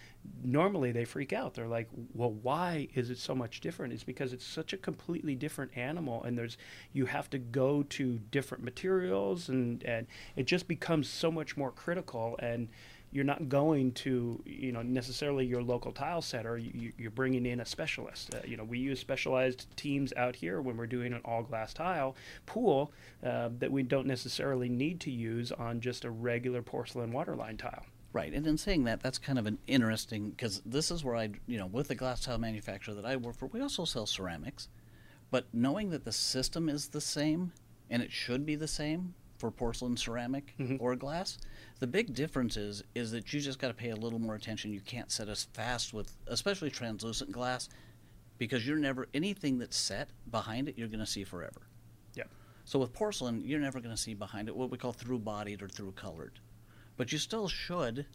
[0.42, 1.54] normally they freak out.
[1.54, 5.34] They're like, "Well, why is it so much different?" It's because it's such a completely
[5.34, 6.56] different animal, and there's
[6.92, 10.06] you have to go to different materials, and and
[10.36, 12.68] it just becomes so much more critical and
[13.14, 16.58] you're not going to you know necessarily your local tile setter.
[16.58, 18.34] You, you're bringing in a specialist.
[18.34, 21.72] Uh, you know we use specialized teams out here when we're doing an all glass
[21.72, 22.92] tile pool
[23.24, 27.86] uh, that we don't necessarily need to use on just a regular porcelain waterline tile.
[28.12, 31.30] Right, and in saying that, that's kind of an interesting because this is where I,
[31.46, 34.68] you know, with the glass tile manufacturer that I work for, we also sell ceramics,
[35.32, 37.52] but knowing that the system is the same
[37.90, 40.76] and it should be the same for porcelain, ceramic, Mhm.
[40.80, 41.38] or glass,
[41.80, 44.72] the big difference is is that you just got to pay a little more attention.
[44.72, 47.68] You can't set as fast with, especially translucent glass,
[48.38, 50.78] because you're never anything that's set behind it.
[50.78, 51.62] You're going to see forever.
[52.14, 52.24] yeah
[52.64, 55.62] So with porcelain, you're never going to see behind it what we call through bodied
[55.62, 56.40] or through colored.
[56.96, 58.06] But you still should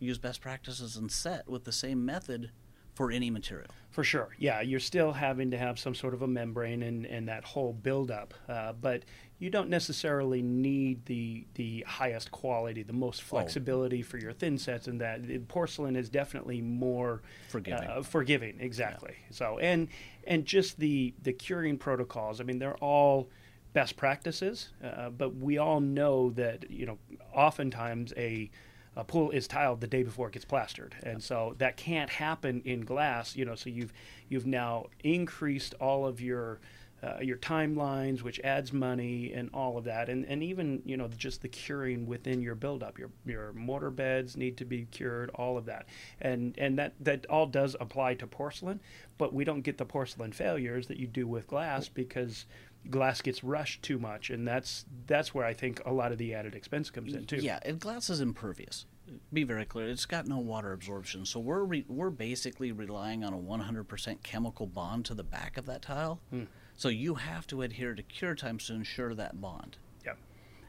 [0.00, 2.50] use best practices and set with the same method
[2.94, 3.68] for any material.
[3.90, 4.30] For sure.
[4.38, 7.72] Yeah, you're still having to have some sort of a membrane and, and that whole
[7.72, 8.34] buildup.
[8.48, 9.04] Uh, but
[9.38, 14.88] you don't necessarily need the the highest quality, the most flexibility for your thin sets
[14.88, 15.26] and that.
[15.26, 17.88] The porcelain is definitely more Forgiving.
[17.88, 19.14] Uh, forgiving, exactly.
[19.30, 19.88] So and
[20.26, 22.40] and just the the curing protocols.
[22.40, 23.28] I mean, they're all
[23.74, 26.98] best practices, uh, but we all know that you know
[27.34, 28.50] oftentimes a
[28.96, 32.62] a pool is tiled the day before it gets plastered, and so that can't happen
[32.64, 33.36] in glass.
[33.36, 33.92] You know, so you've
[34.28, 36.60] you've now increased all of your
[37.04, 41.08] uh, your timelines, which adds money and all of that, and and even you know
[41.08, 42.98] just the curing within your buildup.
[42.98, 45.86] Your your mortar beds need to be cured, all of that,
[46.20, 48.80] and and that that all does apply to porcelain,
[49.18, 52.46] but we don't get the porcelain failures that you do with glass because
[52.90, 56.34] glass gets rushed too much, and that's that's where I think a lot of the
[56.34, 57.36] added expense comes in too.
[57.36, 58.86] Yeah, and glass is impervious.
[59.32, 59.88] Be very clear.
[59.88, 64.66] It's got no water absorption, so we're re- we're basically relying on a 100% chemical
[64.66, 66.20] bond to the back of that tile.
[66.30, 66.44] Hmm.
[66.74, 69.76] So you have to adhere to cure times to ensure that bond.
[70.04, 70.14] Yeah,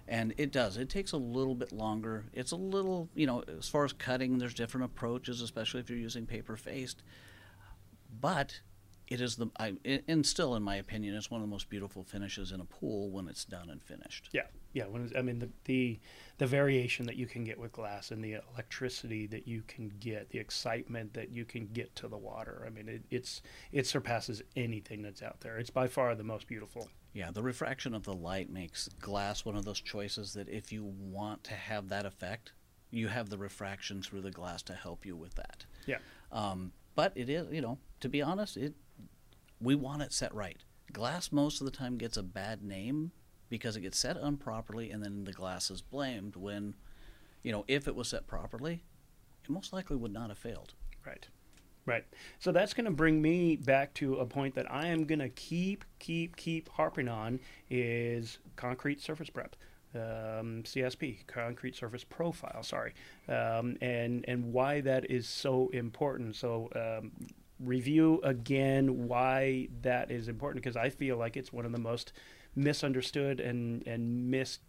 [0.07, 0.77] And it does.
[0.77, 2.25] It takes a little bit longer.
[2.33, 5.97] It's a little, you know, as far as cutting, there's different approaches, especially if you're
[5.97, 7.01] using paper faced.
[8.21, 8.61] But
[9.07, 9.75] it is the, I,
[10.07, 13.11] and still, in my opinion, it's one of the most beautiful finishes in a pool
[13.11, 14.29] when it's done and finished.
[14.31, 14.85] Yeah, yeah.
[14.85, 15.99] When I mean the, the
[16.37, 20.29] the variation that you can get with glass and the electricity that you can get,
[20.29, 22.63] the excitement that you can get to the water.
[22.65, 23.41] I mean, it, it's
[23.71, 25.57] it surpasses anything that's out there.
[25.57, 26.89] It's by far the most beautiful.
[27.13, 30.83] Yeah, the refraction of the light makes glass one of those choices that if you
[30.83, 32.51] want to have that effect,
[32.91, 35.65] you have the refraction through the glass to help you with that.
[35.85, 35.99] Yeah,
[36.31, 38.73] Um, but it is, you know, to be honest, it
[39.65, 40.57] we want it set right.
[40.93, 43.11] Glass most of the time gets a bad name
[43.49, 46.35] because it gets set improperly, and then the glass is blamed.
[46.35, 46.75] When,
[47.43, 48.83] you know, if it was set properly,
[49.43, 50.73] it most likely would not have failed.
[51.05, 51.27] right,
[51.85, 52.05] right.
[52.39, 55.29] So that's going to bring me back to a point that I am going to
[55.29, 59.55] keep, keep, keep harping on is concrete surface prep.
[59.93, 62.63] Um, CSP, concrete surface profile.
[62.63, 62.93] Sorry,
[63.29, 66.35] um, and and why that is so important.
[66.35, 67.13] So um,
[67.59, 72.13] review again why that is important because I feel like it's one of the most
[72.55, 74.61] misunderstood and and missed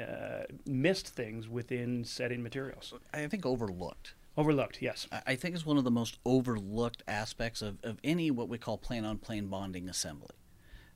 [0.00, 2.94] uh, missed things within setting materials.
[3.12, 4.14] I think overlooked.
[4.36, 5.06] Overlooked, yes.
[5.26, 8.78] I think it's one of the most overlooked aspects of, of any what we call
[8.78, 10.34] plane on plane bonding assembly.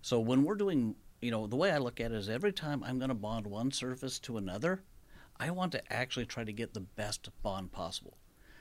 [0.01, 2.83] So when we're doing, you know, the way I look at it is every time
[2.83, 4.85] I'm going to bond one surface to another,
[5.39, 8.17] I want to actually try to get the best bond possible.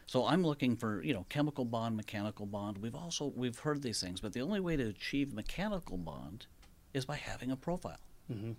[0.08, 2.78] So I'm looking for, you know, chemical bond, mechanical bond.
[2.78, 6.46] We've also we've heard these things, but the only way to achieve mechanical bond
[6.94, 8.00] is by having a profile.
[8.32, 8.52] hmm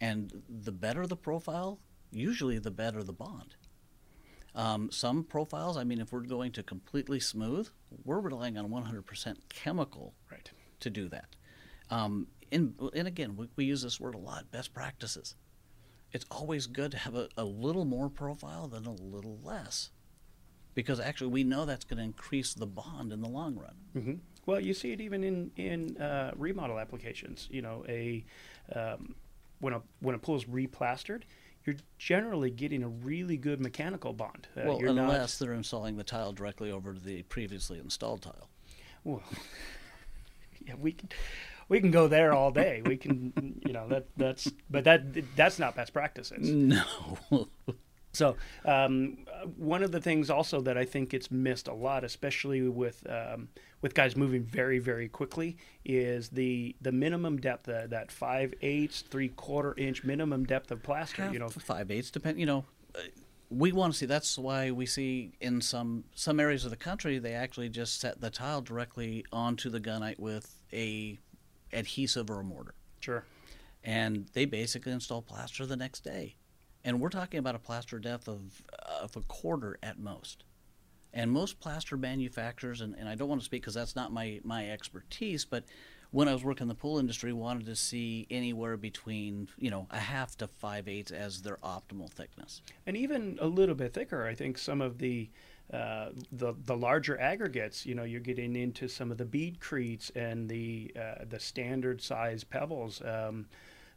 [0.00, 1.78] And the better the profile,
[2.10, 3.56] usually the better the bond.
[4.54, 7.68] Um, some profiles, I mean, if we're going to completely smooth,
[8.04, 10.50] we're relying on 100% chemical Right.
[10.80, 11.36] to do that.
[11.90, 15.36] Um, and, and again, we, we use this word a lot best practices.
[16.12, 19.90] It's always good to have a, a little more profile than a little less.
[20.78, 23.74] Because actually, we know that's going to increase the bond in the long run.
[24.00, 24.14] hmm
[24.46, 27.48] Well, you see it even in in uh, remodel applications.
[27.50, 28.24] You know, a
[28.72, 29.16] um,
[29.58, 31.22] when a when a pool is replastered,
[31.64, 34.46] you're generally getting a really good mechanical bond.
[34.56, 38.48] Uh, well, you're unless they're installing the tile directly over the previously installed tile.
[39.02, 39.24] Well,
[40.64, 41.08] yeah, we can
[41.68, 42.82] we can go there all day.
[42.86, 46.48] We can, you know, that that's but that that's not best practices.
[46.48, 46.84] No.
[48.18, 49.18] So um,
[49.56, 53.48] one of the things also that I think it's missed a lot, especially with um,
[53.80, 59.02] with guys moving very very quickly, is the the minimum depth uh, that five eighths,
[59.02, 61.22] three quarter inch minimum depth of plaster.
[61.22, 62.40] Half you know, five eighths depend.
[62.40, 62.64] You know,
[62.96, 63.02] uh,
[63.50, 64.06] we want to see.
[64.06, 68.20] That's why we see in some some areas of the country they actually just set
[68.20, 71.20] the tile directly onto the gunite with a
[71.72, 73.22] adhesive or a mortar, sure.
[73.84, 76.34] and they basically install plaster the next day.
[76.88, 78.62] And we're talking about a plaster depth of
[79.02, 80.44] of a quarter at most.
[81.12, 84.40] And most plaster manufacturers, and, and I don't want to speak because that's not my,
[84.42, 85.64] my expertise, but
[86.12, 89.86] when I was working in the pool industry, wanted to see anywhere between you know
[89.90, 92.62] a half to five eighths as their optimal thickness.
[92.86, 94.26] and even a little bit thicker.
[94.26, 95.28] I think some of the
[95.70, 100.48] uh, the the larger aggregates, you know, you're getting into some of the Beadcretes and
[100.48, 103.02] the uh, the standard size pebbles.
[103.04, 103.46] Um,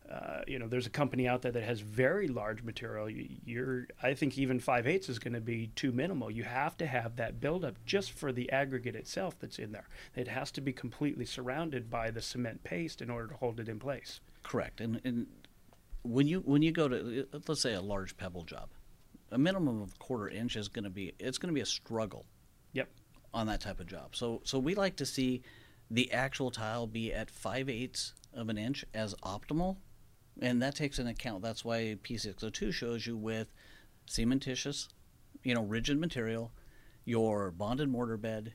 [0.10, 3.10] uh, you know, there's a company out there that has very large material.
[3.10, 6.30] You, you're, I think, even five eighths is going to be too minimal.
[6.30, 9.88] You have to have that buildup just for the aggregate itself that's in there.
[10.16, 13.70] It has to be completely surrounded by the cement paste in order to hold it
[13.70, 14.20] in place.
[14.44, 14.82] Correct.
[14.82, 15.28] And, and
[16.04, 18.70] when you when you go to let's say a large pebble job,
[19.32, 21.66] a minimum of a quarter inch is going to be it's going to be a
[21.66, 22.26] struggle
[22.74, 22.90] Yep.
[23.34, 24.16] on that type of job.
[24.16, 25.42] So so we like to see
[25.90, 29.78] the actual tile be at five eighths of an inch as optimal,
[30.40, 31.42] and that takes into account.
[31.42, 33.54] That's why P602 shows you with
[34.08, 34.88] cementitious,
[35.44, 36.52] you know, rigid material,
[37.06, 38.54] your bonded mortar bed,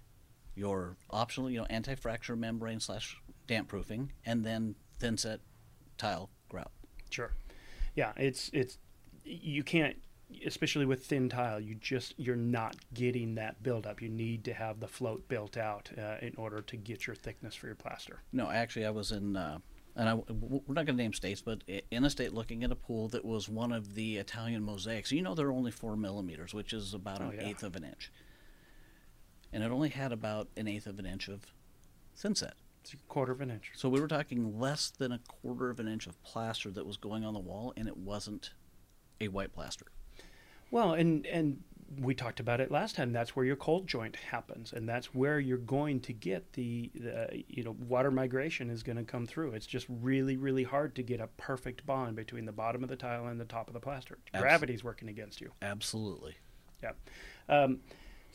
[0.54, 5.40] your optional, you know, anti-fracture membrane slash damp proofing, and then thin set
[5.98, 6.72] tile grout.
[7.10, 7.32] Sure.
[7.94, 8.78] Yeah, it's it's
[9.24, 9.96] you can't
[10.44, 14.02] especially with thin tile, you just you're not getting that buildup.
[14.02, 17.54] You need to have the float built out uh, in order to get your thickness
[17.54, 18.22] for your plaster.
[18.32, 19.58] No, actually, I was in, uh,
[19.96, 22.76] and I, we're not going to name states, but in a state looking at a
[22.76, 25.10] pool that was one of the Italian mosaics.
[25.10, 27.46] You know, they're only four millimeters, which is about Oh, an yeah.
[27.48, 28.12] eighth of an inch,
[29.52, 31.46] and it only had about an eighth of an inch of
[32.14, 32.54] thin set.
[32.82, 33.72] It's a quarter of an inch.
[33.74, 36.96] So we were talking less than a quarter of an inch of plaster that was
[36.96, 38.50] going on the wall, and it wasn't
[39.20, 39.86] a white plaster.
[40.70, 41.62] Well, and and
[42.00, 43.12] we talked about it last time.
[43.12, 47.44] That's where your cold joint happens, and that's where you're going to get the, the
[47.48, 49.52] you know water migration is going to come through.
[49.52, 52.96] It's just really really hard to get a perfect bond between the bottom of the
[52.96, 54.18] tile and the top of the plaster.
[54.36, 55.52] Gravity's working against you.
[55.62, 56.36] Absolutely.
[56.82, 56.92] Yeah.
[57.48, 57.80] Um,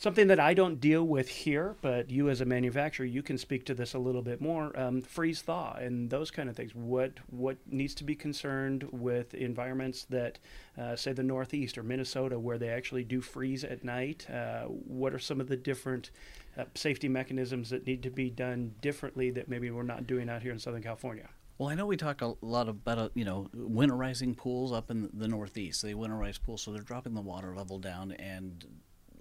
[0.02, 3.68] something that I don't deal with here, but you as a manufacturer, you can speak
[3.68, 4.78] to this a little bit more.
[4.78, 6.74] Um, freeze thaw and those kind of things.
[6.74, 10.40] What what needs to be concerned with environments that,
[10.76, 14.28] uh, say, the Northeast or Minnesota, where they actually do freeze at night?
[14.28, 16.10] Uh, what are some of the different
[16.58, 20.42] uh, safety mechanisms that need to be done differently that maybe we're not doing out
[20.42, 21.30] here in Southern California?
[21.60, 25.12] Well, I know we talk a lot about uh, you know winterizing pools up in
[25.14, 25.84] the Northeast.
[25.84, 28.66] They winterize pools, so they're dropping the water level down, and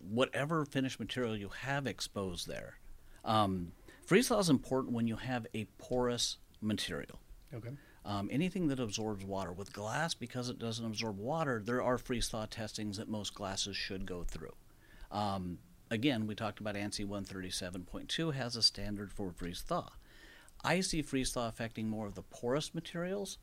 [0.09, 2.79] whatever finished material you have exposed there.
[3.25, 3.73] Um,
[4.07, 7.21] freeze thaw is important when you have a porous material.
[7.55, 7.71] Okay.
[8.05, 12.29] Um, anything that absorbs water with glass, because it doesn't absorb water, there are freeze
[12.29, 14.55] thaw testings that most glasses should go through.
[15.11, 15.59] Um,
[15.91, 19.91] again, we talked about ANSI 137.2 has a standard for freeze thaw.
[20.65, 23.39] I see freeze thaw affecting more of the porous materials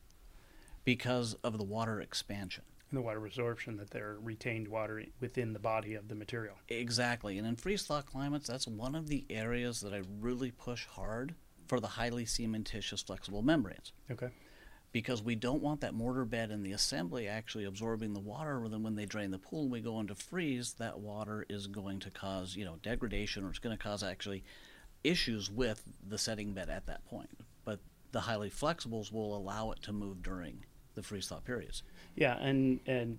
[0.84, 2.64] because of the water expansion.
[2.90, 6.54] And the water absorption that they're retained water within the body of the material.
[6.68, 7.36] Exactly.
[7.38, 11.34] And in freeze thaw climates, that's one of the areas that I really push hard
[11.66, 13.92] for the highly cementitious flexible membranes.
[14.10, 14.30] Okay.
[14.90, 18.66] because we don't want that mortar bed and the assembly actually absorbing the water.
[18.70, 22.00] Then when they drain the pool and we go into freeze, that water is going
[22.00, 24.44] to cause you know degradation or it's going to cause actually
[25.04, 27.28] issues with the setting bed at that point.
[27.66, 27.80] But
[28.12, 31.82] the highly flexibles will allow it to move during the freeze thaw periods.
[32.18, 33.18] Yeah, and and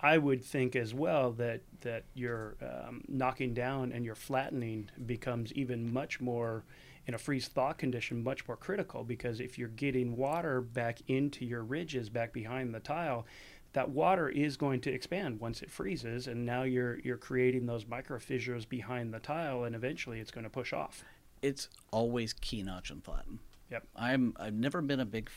[0.00, 5.52] I would think as well that that your um, knocking down and your flattening becomes
[5.54, 6.64] even much more
[7.06, 11.44] in a freeze thaw condition, much more critical because if you're getting water back into
[11.44, 13.26] your ridges back behind the tile,
[13.72, 17.84] that water is going to expand once it freezes, and now you're you're creating those
[17.84, 21.04] micro fissures behind the tile, and eventually it's going to push off.
[21.42, 23.40] It's always key notch and flatten.
[23.72, 23.88] Yep.
[23.96, 25.28] I'm I've never been a big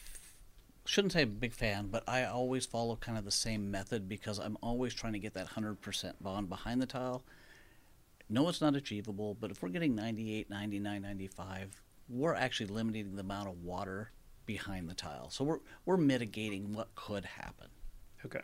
[0.86, 4.58] shouldn't say big fan, but I always follow kind of the same method because I'm
[4.62, 7.24] always trying to get that 100% bond behind the tile.
[8.30, 13.22] No, it's not achievable, but if we're getting 98, 99, 95, we're actually limiting the
[13.22, 14.12] amount of water
[14.46, 15.30] behind the tile.
[15.30, 17.68] So we're we're mitigating what could happen.
[18.26, 18.42] Okay.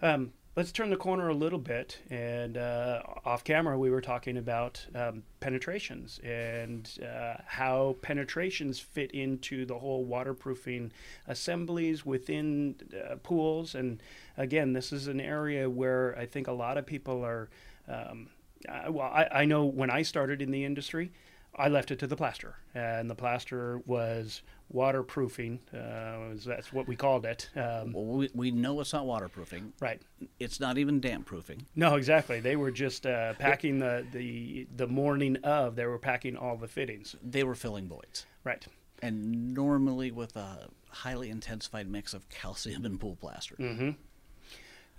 [0.00, 1.98] Um, let's turn the corner a little bit.
[2.08, 9.12] And uh, off camera, we were talking about um, penetrations and uh, how penetrations fit
[9.12, 10.92] into the whole waterproofing
[11.28, 13.74] assemblies within uh, pools.
[13.74, 14.02] And
[14.38, 17.50] again, this is an area where I think a lot of people are.
[17.86, 18.30] Um,
[18.66, 21.12] uh, well, I, I know when I started in the industry,
[21.58, 25.60] I left it to the plaster, and the plaster was waterproofing.
[25.72, 27.48] Uh, that's what we called it.
[27.56, 29.72] Um, Well, we, we know it's not waterproofing.
[29.80, 30.00] right.
[30.38, 31.66] It's not even damp proofing.
[31.74, 32.40] No, exactly.
[32.40, 35.76] They were just uh, packing the, the the morning of.
[35.76, 37.16] They were packing all the fittings.
[37.22, 38.26] They were filling voids.
[38.44, 38.66] Right.
[39.02, 43.54] And normally with a highly intensified mix of calcium and pool plaster.
[43.56, 43.90] Mm-hmm.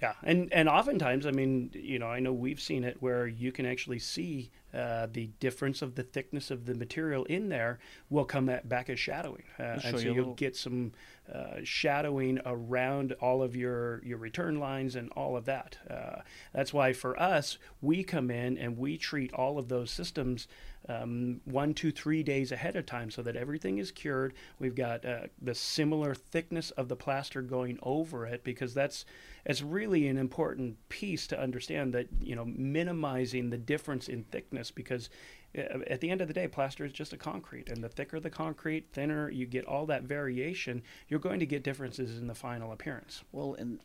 [0.02, 3.52] Yeah, and and oftentimes, I mean, you know, I know we've seen it where you
[3.52, 7.80] can actually see uh, the difference of the thickness of the material in there
[8.12, 10.92] will come at, back as shadowing, uh, and so you you'll little- get some
[11.34, 15.80] uh, shadowing around all of your your return lines and all of that.
[15.90, 16.22] Uh,
[16.54, 20.48] that's why for us, we come in and we treat all of those systems
[20.88, 24.34] um, one, two, three days ahead of time so that everything is cured.
[24.60, 29.06] We've got uh, the similar thickness of the plaster going over it because that's
[29.46, 34.72] it's really an important piece to understand that you know minimizing the difference in thickness
[34.72, 35.10] because
[35.58, 38.20] uh, at the end of the day plaster is just a concrete and the thicker
[38.20, 42.36] the concrete thinner you get all that variation you're going to get differences in the
[42.36, 43.80] final appearance Well, and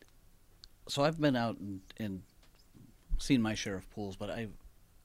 [0.87, 2.23] so I've been out and, and
[3.19, 4.47] seen my share of pools, but I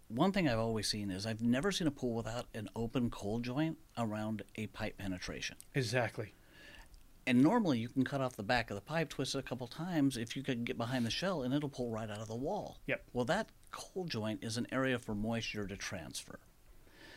[0.08, 3.44] one thing I've always seen is I've never seen a pool without an open cold
[3.44, 5.56] joint around a pipe penetration.
[5.74, 6.32] exactly
[7.26, 9.66] And normally you can cut off the back of the pipe, twist it a couple
[9.66, 12.36] times if you could get behind the shell, and it'll pull right out of the
[12.36, 12.78] wall.
[12.86, 13.04] Yep.
[13.12, 16.38] Well, that cold joint is an area for moisture to transfer.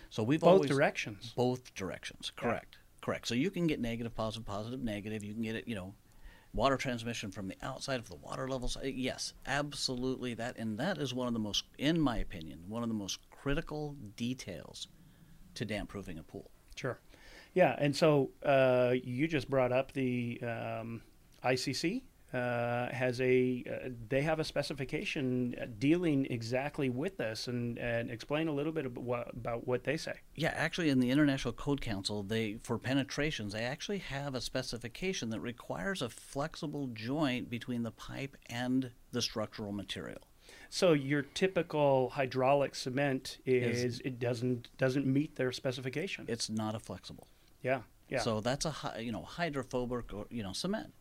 [0.09, 2.33] So we've both always directions both directions.
[2.37, 2.43] Yeah.
[2.43, 2.77] Correct.
[3.01, 3.27] Correct.
[3.27, 5.23] So you can get negative, positive, positive, negative.
[5.23, 5.93] You can get it, you know,
[6.53, 8.77] water transmission from the outside of the water levels.
[8.77, 12.83] Uh, Yes, absolutely that and that is one of the most in my opinion, one
[12.83, 14.87] of the most critical details
[15.55, 16.49] to damp proofing a pool.
[16.75, 16.99] Sure.
[17.53, 21.01] Yeah, and so uh, you just brought up the um,
[21.43, 22.03] ICC
[22.33, 28.47] uh, has a uh, they have a specification dealing exactly with this, and and explain
[28.47, 30.13] a little bit about what, about what they say.
[30.35, 35.29] Yeah, actually, in the International Code Council, they for penetrations, they actually have a specification
[35.31, 40.21] that requires a flexible joint between the pipe and the structural material.
[40.69, 46.25] So your typical hydraulic cement is, Is- it doesn't doesn't meet their specification.
[46.27, 47.27] It's not a flexible.
[47.61, 50.93] yeah, yeah, So that's a you know hydrophobic or you know cement.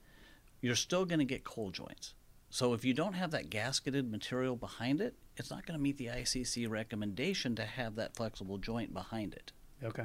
[0.61, 2.15] You're still going to get cold joints.
[2.51, 5.99] So if you don't have that gasketed material behind it, it's not going to meet
[5.99, 9.53] the ICC recommendation to have that flexible joint behind it.
[9.83, 10.05] Okay.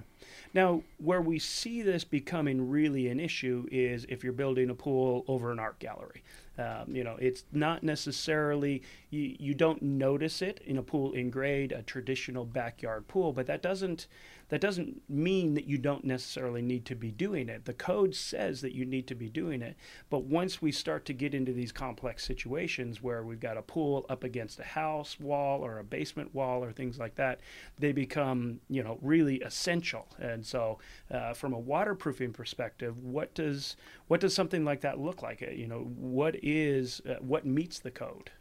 [0.54, 5.26] Now, where we see this becoming really an issue is if you're building a pool
[5.28, 6.24] over an art gallery.
[6.58, 11.30] Um, you know, it's not necessarily you, you don't notice it in a pool in
[11.30, 14.08] grade, a traditional backyard pool, but that doesn't
[14.50, 17.66] that doesn't mean that you don't necessarily need to be doing it.
[17.66, 19.76] The code says that you need to be doing it,
[20.10, 24.06] but once we start to get into these complex situations where we've got a pool
[24.10, 27.40] up against a house wall or a basement wall or things like that,
[27.80, 30.08] they become you know really essential.
[30.20, 30.80] And so,
[31.12, 33.76] uh, from a waterproofing perspective, what does
[34.08, 35.42] what does something like that look like?
[35.42, 38.32] Uh, You know, what is uh, what meets the code?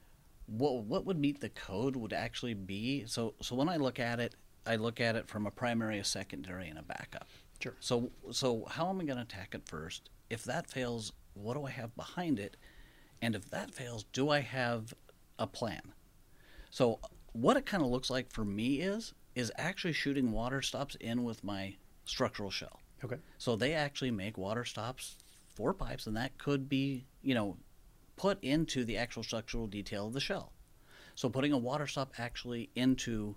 [0.47, 4.21] What what would meet the code would actually be so so when I look at
[4.21, 4.35] it,
[4.67, 7.29] I look at it from a primary, a secondary, and a backup.
[7.61, 7.75] Sure.
[7.81, 10.11] So so how am I going to attack it first?
[10.31, 12.57] If that fails, what do I have behind it?
[13.23, 14.95] And if that fails, do I have
[15.39, 15.93] a plan?
[16.71, 17.01] So
[17.33, 21.25] what it kind of looks like for me is is actually shooting water stops in
[21.25, 22.81] with my structural shell.
[23.05, 23.17] Okay.
[23.39, 25.17] So they actually make water stops
[25.55, 27.57] for pipes, and that could be, you know,
[28.17, 30.53] put into the actual structural detail of the shell.
[31.15, 33.37] So putting a water stop actually into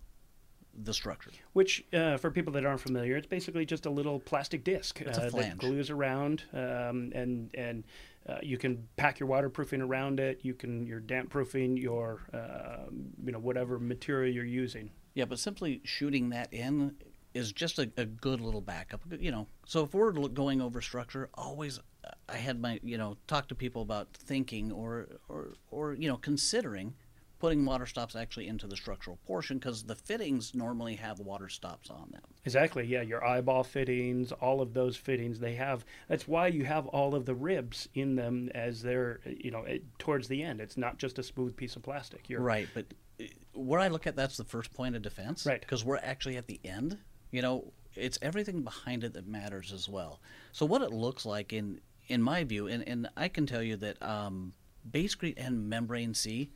[0.78, 1.32] the structure.
[1.54, 5.18] Which, uh, for people that aren't familiar, it's basically just a little plastic disc It's
[5.18, 7.84] a uh, that glues around, um, and and
[8.28, 10.40] uh, you can pack your waterproofing around it.
[10.44, 12.90] You can your damp proofing your uh,
[13.24, 14.92] you know whatever material you're using.
[15.14, 16.96] Yeah, but simply shooting that in
[17.34, 19.02] is just a, a good little backup.
[19.20, 23.18] You know, so if we're going over structure, always uh, I had my you know
[23.28, 26.94] talk to people about thinking or or or you know considering
[27.40, 31.90] putting water stops actually into the structural portion because the fittings normally have water stops
[31.90, 32.22] on them.
[32.46, 32.86] Exactly.
[32.86, 35.86] Yeah, your eyeball fittings, all of those fittings, they have.
[36.08, 39.84] That's why you have all of the ribs in them as they're you know it,
[40.00, 40.62] towards the end.
[40.62, 42.30] It's not just a smooth piece of plastic.
[42.30, 42.86] You're Right, but
[43.22, 45.46] uh, where I look at that's the first point of defense.
[45.46, 45.60] Right.
[45.60, 46.98] Because we're actually at the end.
[47.32, 50.22] You know, it's everything behind it that matters as well.
[50.54, 53.76] So what it looks like in in my view, and, and I can tell you
[53.78, 54.54] that um,
[54.90, 56.52] Basecrete and Membrane C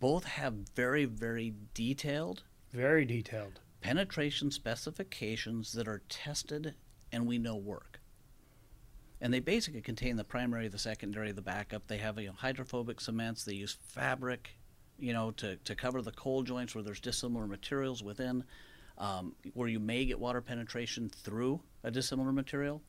[0.00, 2.42] Both have very, very detailed
[2.72, 3.60] Very detailed.
[3.80, 6.74] penetration specifications that are tested
[7.12, 8.00] and we know work.
[9.20, 11.86] And they basically contain the primary, the secondary, the backup.
[11.86, 13.44] They have you know, hydrophobic cements.
[13.44, 14.50] They use fabric,
[14.98, 18.44] you know, to, to cover the cold joints where there's dissimilar materials within,
[18.98, 22.82] um, where you may get water penetration through a dissimilar material.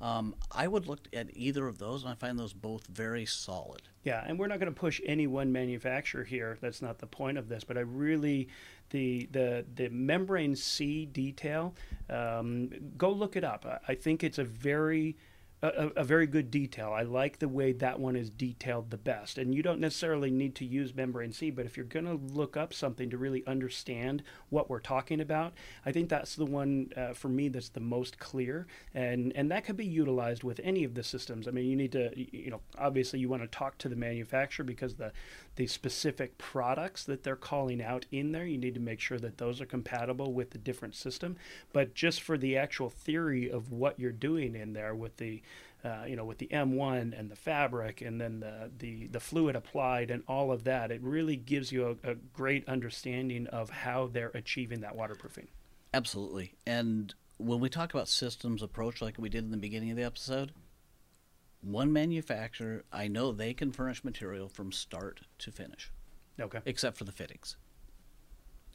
[0.00, 3.82] Um, I would look at either of those, and I find those both very solid.
[4.02, 6.56] Yeah, and we're not going to push any one manufacturer here.
[6.60, 7.64] That's not the point of this.
[7.64, 8.48] But I really,
[8.90, 11.74] the the the membrane C detail,
[12.08, 13.66] um, go look it up.
[13.66, 15.16] I, I think it's a very
[15.62, 16.92] a, a very good detail.
[16.92, 19.36] I like the way that one is detailed the best.
[19.36, 22.56] And you don't necessarily need to use membrane C, but if you're going to look
[22.56, 25.52] up something to really understand what we're talking about,
[25.84, 28.66] I think that's the one uh, for me that's the most clear.
[28.94, 31.46] And and that could be utilized with any of the systems.
[31.46, 34.64] I mean, you need to you know obviously you want to talk to the manufacturer
[34.64, 35.12] because the
[35.56, 39.38] the specific products that they're calling out in there, you need to make sure that
[39.38, 41.36] those are compatible with the different system.
[41.72, 45.42] But just for the actual theory of what you're doing in there with the
[45.82, 49.56] uh, you know, with the M1 and the fabric and then the, the, the fluid
[49.56, 54.06] applied and all of that, it really gives you a, a great understanding of how
[54.06, 55.48] they're achieving that waterproofing.
[55.94, 56.54] Absolutely.
[56.66, 60.04] And when we talk about systems approach, like we did in the beginning of the
[60.04, 60.52] episode,
[61.62, 65.90] one manufacturer, I know they can furnish material from start to finish,
[66.40, 66.60] Okay.
[66.64, 67.56] except for the fittings.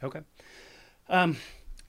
[0.04, 0.22] Okay.
[1.10, 1.38] Um,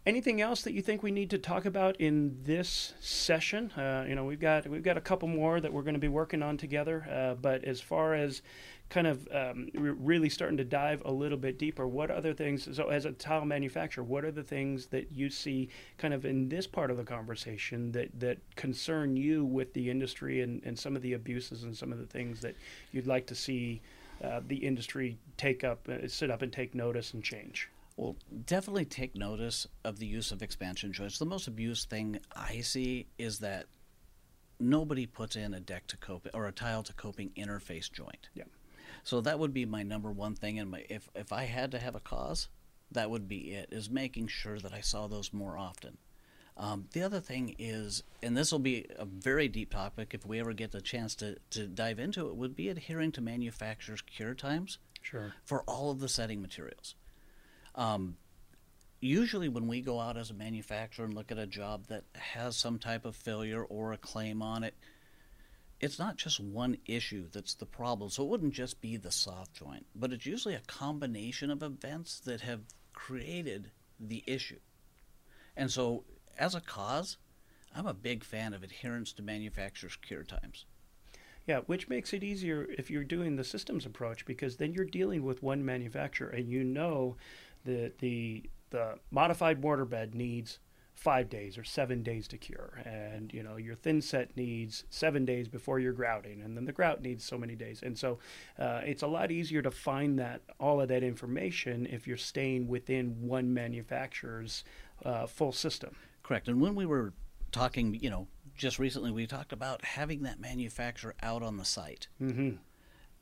[0.06, 3.72] anything else that you think we need to talk about in this session?
[3.72, 6.08] Uh, you know, we've got we've got a couple more that we're going to be
[6.08, 7.06] working on together.
[7.10, 8.42] Uh, but as far as
[8.88, 12.68] kind of um, re- really starting to dive a little bit deeper, what other things?
[12.72, 16.48] So, as a tile manufacturer, what are the things that you see kind of in
[16.48, 20.94] this part of the conversation that that concern you with the industry and, and some
[20.94, 22.54] of the abuses and some of the things that
[22.92, 23.82] you'd like to see?
[24.24, 27.68] Uh, the industry take up, uh, sit up and take notice and change.
[27.96, 31.18] Well, definitely take notice of the use of expansion joints.
[31.18, 33.66] The most abused thing I see is that
[34.60, 38.28] nobody puts in a deck to coping or a tile to coping interface joint.
[38.34, 38.44] Yeah.
[39.02, 40.58] So that would be my number one thing.
[40.58, 42.48] And if if I had to have a cause,
[42.92, 43.68] that would be it.
[43.72, 45.96] Is making sure that I saw those more often.
[46.58, 50.40] Um, the other thing is, and this will be a very deep topic if we
[50.40, 54.34] ever get the chance to, to dive into it, would be adhering to manufacturers' cure
[54.34, 55.34] times Sure.
[55.44, 56.94] for all of the setting materials.
[57.76, 58.16] Um,
[59.00, 62.56] usually, when we go out as a manufacturer and look at a job that has
[62.56, 64.74] some type of failure or a claim on it,
[65.80, 68.08] it's not just one issue that's the problem.
[68.08, 72.20] So it wouldn't just be the soft joint, but it's usually a combination of events
[72.20, 72.60] that have
[72.94, 73.70] created
[74.00, 74.58] the issue.
[75.56, 76.04] And so,
[76.38, 77.18] as a cause,
[77.74, 80.64] I'm a big fan of adherence to manufacturers' cure times.
[81.46, 85.22] Yeah, which makes it easier if you're doing the systems approach because then you're dealing
[85.22, 87.16] with one manufacturer and you know
[87.66, 90.58] that the the modified mortar bed needs
[90.94, 95.24] five days or seven days to cure, and you know your thin set needs seven
[95.24, 98.18] days before you're grouting, and then the grout needs so many days, and so
[98.58, 102.66] uh, it's a lot easier to find that all of that information if you're staying
[102.66, 104.64] within one manufacturer's
[105.04, 105.94] uh, full system.
[106.22, 106.48] Correct.
[106.48, 107.12] And when we were
[107.52, 112.08] talking, you know, just recently, we talked about having that manufacturer out on the site.
[112.20, 112.56] Mm-hmm.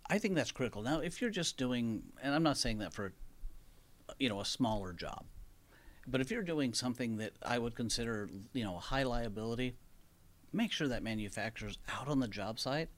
[0.08, 0.82] I think that's critical.
[0.82, 3.12] Now, if you're just doing, and I'm not saying that for,
[4.18, 5.24] you know, a smaller job,
[6.06, 9.76] but if you're doing something that I would consider, you know, a high liability,
[10.52, 12.88] make sure that manufacturer's out on the job site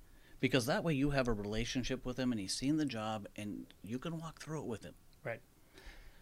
[0.40, 3.66] because that way you have a relationship with him and he's seen the job and
[3.82, 4.94] you can walk through it with him.
[5.24, 5.40] Right.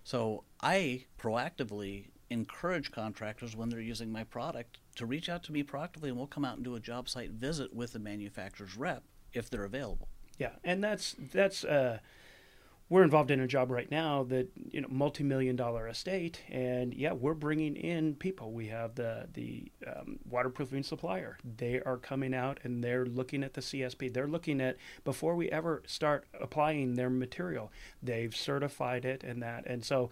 [0.05, 5.63] So I proactively encourage contractors when they're using my product to reach out to me
[5.63, 9.03] proactively and we'll come out and do a job site visit with the manufacturer's rep
[9.33, 10.09] if they're available.
[10.39, 11.99] Yeah, and that's that's uh,
[12.95, 17.13] we're involved in a job right now that you know multi-million dollar estate, and yeah,
[17.13, 18.53] we're bringing in people.
[18.53, 21.37] We have the the um, waterproofing supplier.
[21.57, 24.15] They are coming out and they're looking at the CSP.
[24.15, 27.73] They're looking at before we ever start applying their material.
[28.01, 30.11] They've certified it and that, and so.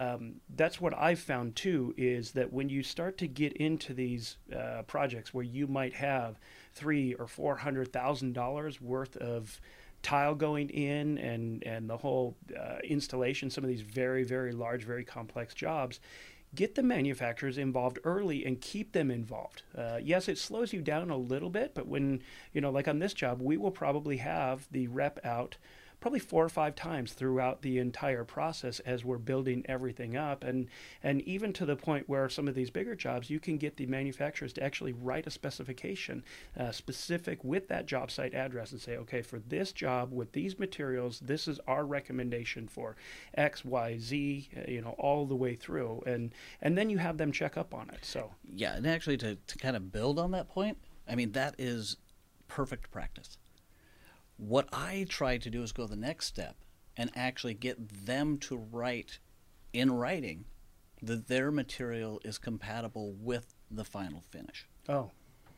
[0.00, 4.36] Um, that's what I've found too is that when you start to get into these
[4.56, 6.38] uh, projects where you might have
[6.72, 9.60] three or four hundred thousand dollars worth of
[10.02, 14.84] tile going in and and the whole uh, installation, some of these very very large,
[14.84, 16.00] very complex jobs.
[16.54, 19.64] Get the manufacturers involved early and keep them involved.
[19.76, 22.22] Uh, yes, it slows you down a little bit, but when
[22.54, 25.58] you know, like on this job, we will probably have the rep out
[26.00, 30.44] probably four or five times throughout the entire process as we're building everything up.
[30.44, 30.68] And,
[31.02, 33.86] and even to the point where some of these bigger jobs, you can get the
[33.86, 36.22] manufacturers to actually write a specification
[36.58, 40.58] uh, specific with that job site address and say, okay, for this job with these
[40.58, 42.96] materials, this is our recommendation for
[43.34, 46.02] X, Y, Z, uh, you know, all the way through.
[46.06, 46.32] And,
[46.62, 48.00] and then you have them check up on it.
[48.02, 50.78] So, Yeah, and actually to, to kind of build on that point,
[51.08, 51.96] I mean, that is
[52.46, 53.38] perfect practice.
[54.38, 56.56] What I try to do is go the next step
[56.96, 59.18] and actually get them to write
[59.72, 60.46] in writing
[61.02, 64.66] that their material is compatible with the final finish.
[64.88, 65.10] oh,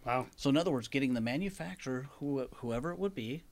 [0.05, 0.27] wow.
[0.37, 3.45] So, in other words, getting the manufacturer, who, whoever it would be,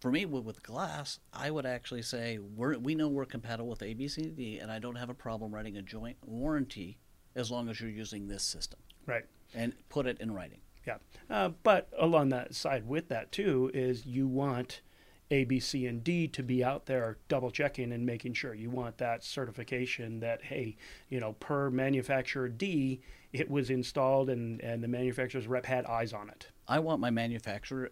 [0.00, 3.80] for me with, with glass, I would actually say we're, we know we're compatible with
[3.80, 6.98] ABCD, and I don't have a problem writing a joint warranty
[7.34, 9.24] as long as you're using this system, Right.
[9.54, 10.60] and put it in writing.
[10.86, 10.98] Yeah.
[11.28, 14.82] Uh, but along that side with that too is you want
[15.30, 18.54] A, B, C, and D to be out there double checking and making sure.
[18.54, 20.76] You want that certification that, hey,
[21.08, 23.00] you know, per manufacturer D,
[23.32, 26.48] it was installed and, and the manufacturer's rep had eyes on it.
[26.68, 27.90] I want my manufacturer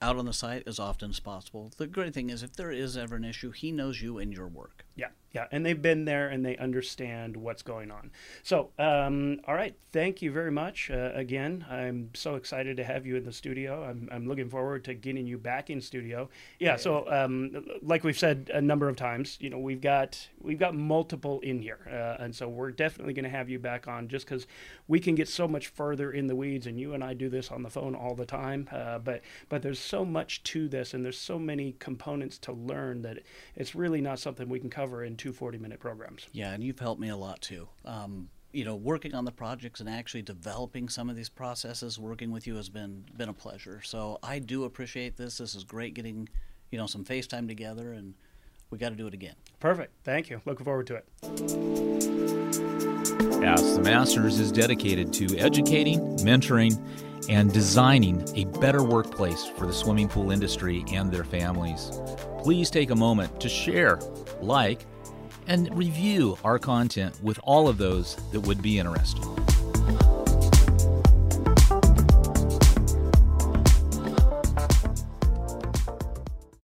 [0.00, 1.72] out on the site as often as possible.
[1.76, 4.46] The great thing is, if there is ever an issue, he knows you and your
[4.46, 4.84] work.
[4.98, 8.10] Yeah, yeah, and they've been there and they understand what's going on.
[8.42, 11.66] So, um, all right, thank you very much uh, again.
[11.70, 13.84] I'm so excited to have you in the studio.
[13.84, 16.28] I'm, I'm looking forward to getting you back in studio.
[16.58, 20.58] Yeah, so um, like we've said a number of times, you know, we've got we've
[20.58, 24.08] got multiple in here, uh, and so we're definitely going to have you back on
[24.08, 24.46] just because
[24.88, 27.50] we can get so much further in the weeds, and you and I do this
[27.50, 28.68] on the phone all the time.
[28.72, 29.20] Uh, but
[29.50, 33.18] but there's so much to this, and there's so many components to learn that
[33.54, 36.26] it's really not something we can cover in two 40 minute programs.
[36.32, 37.68] Yeah, and you've helped me a lot too.
[37.84, 42.30] Um, you know, working on the projects and actually developing some of these processes, working
[42.30, 43.82] with you has been been a pleasure.
[43.82, 45.38] So I do appreciate this.
[45.38, 46.28] This is great getting,
[46.70, 48.14] you know, some FaceTime together, and
[48.70, 49.34] we got to do it again.
[49.60, 49.92] Perfect.
[50.02, 50.40] Thank you.
[50.46, 51.04] Looking forward to it.
[53.44, 56.78] Ask the Masters is dedicated to educating, mentoring,
[57.28, 61.90] and designing a better workplace for the swimming pool industry and their families.
[62.48, 64.00] Please take a moment to share,
[64.40, 64.86] like,
[65.48, 69.22] and review our content with all of those that would be interested.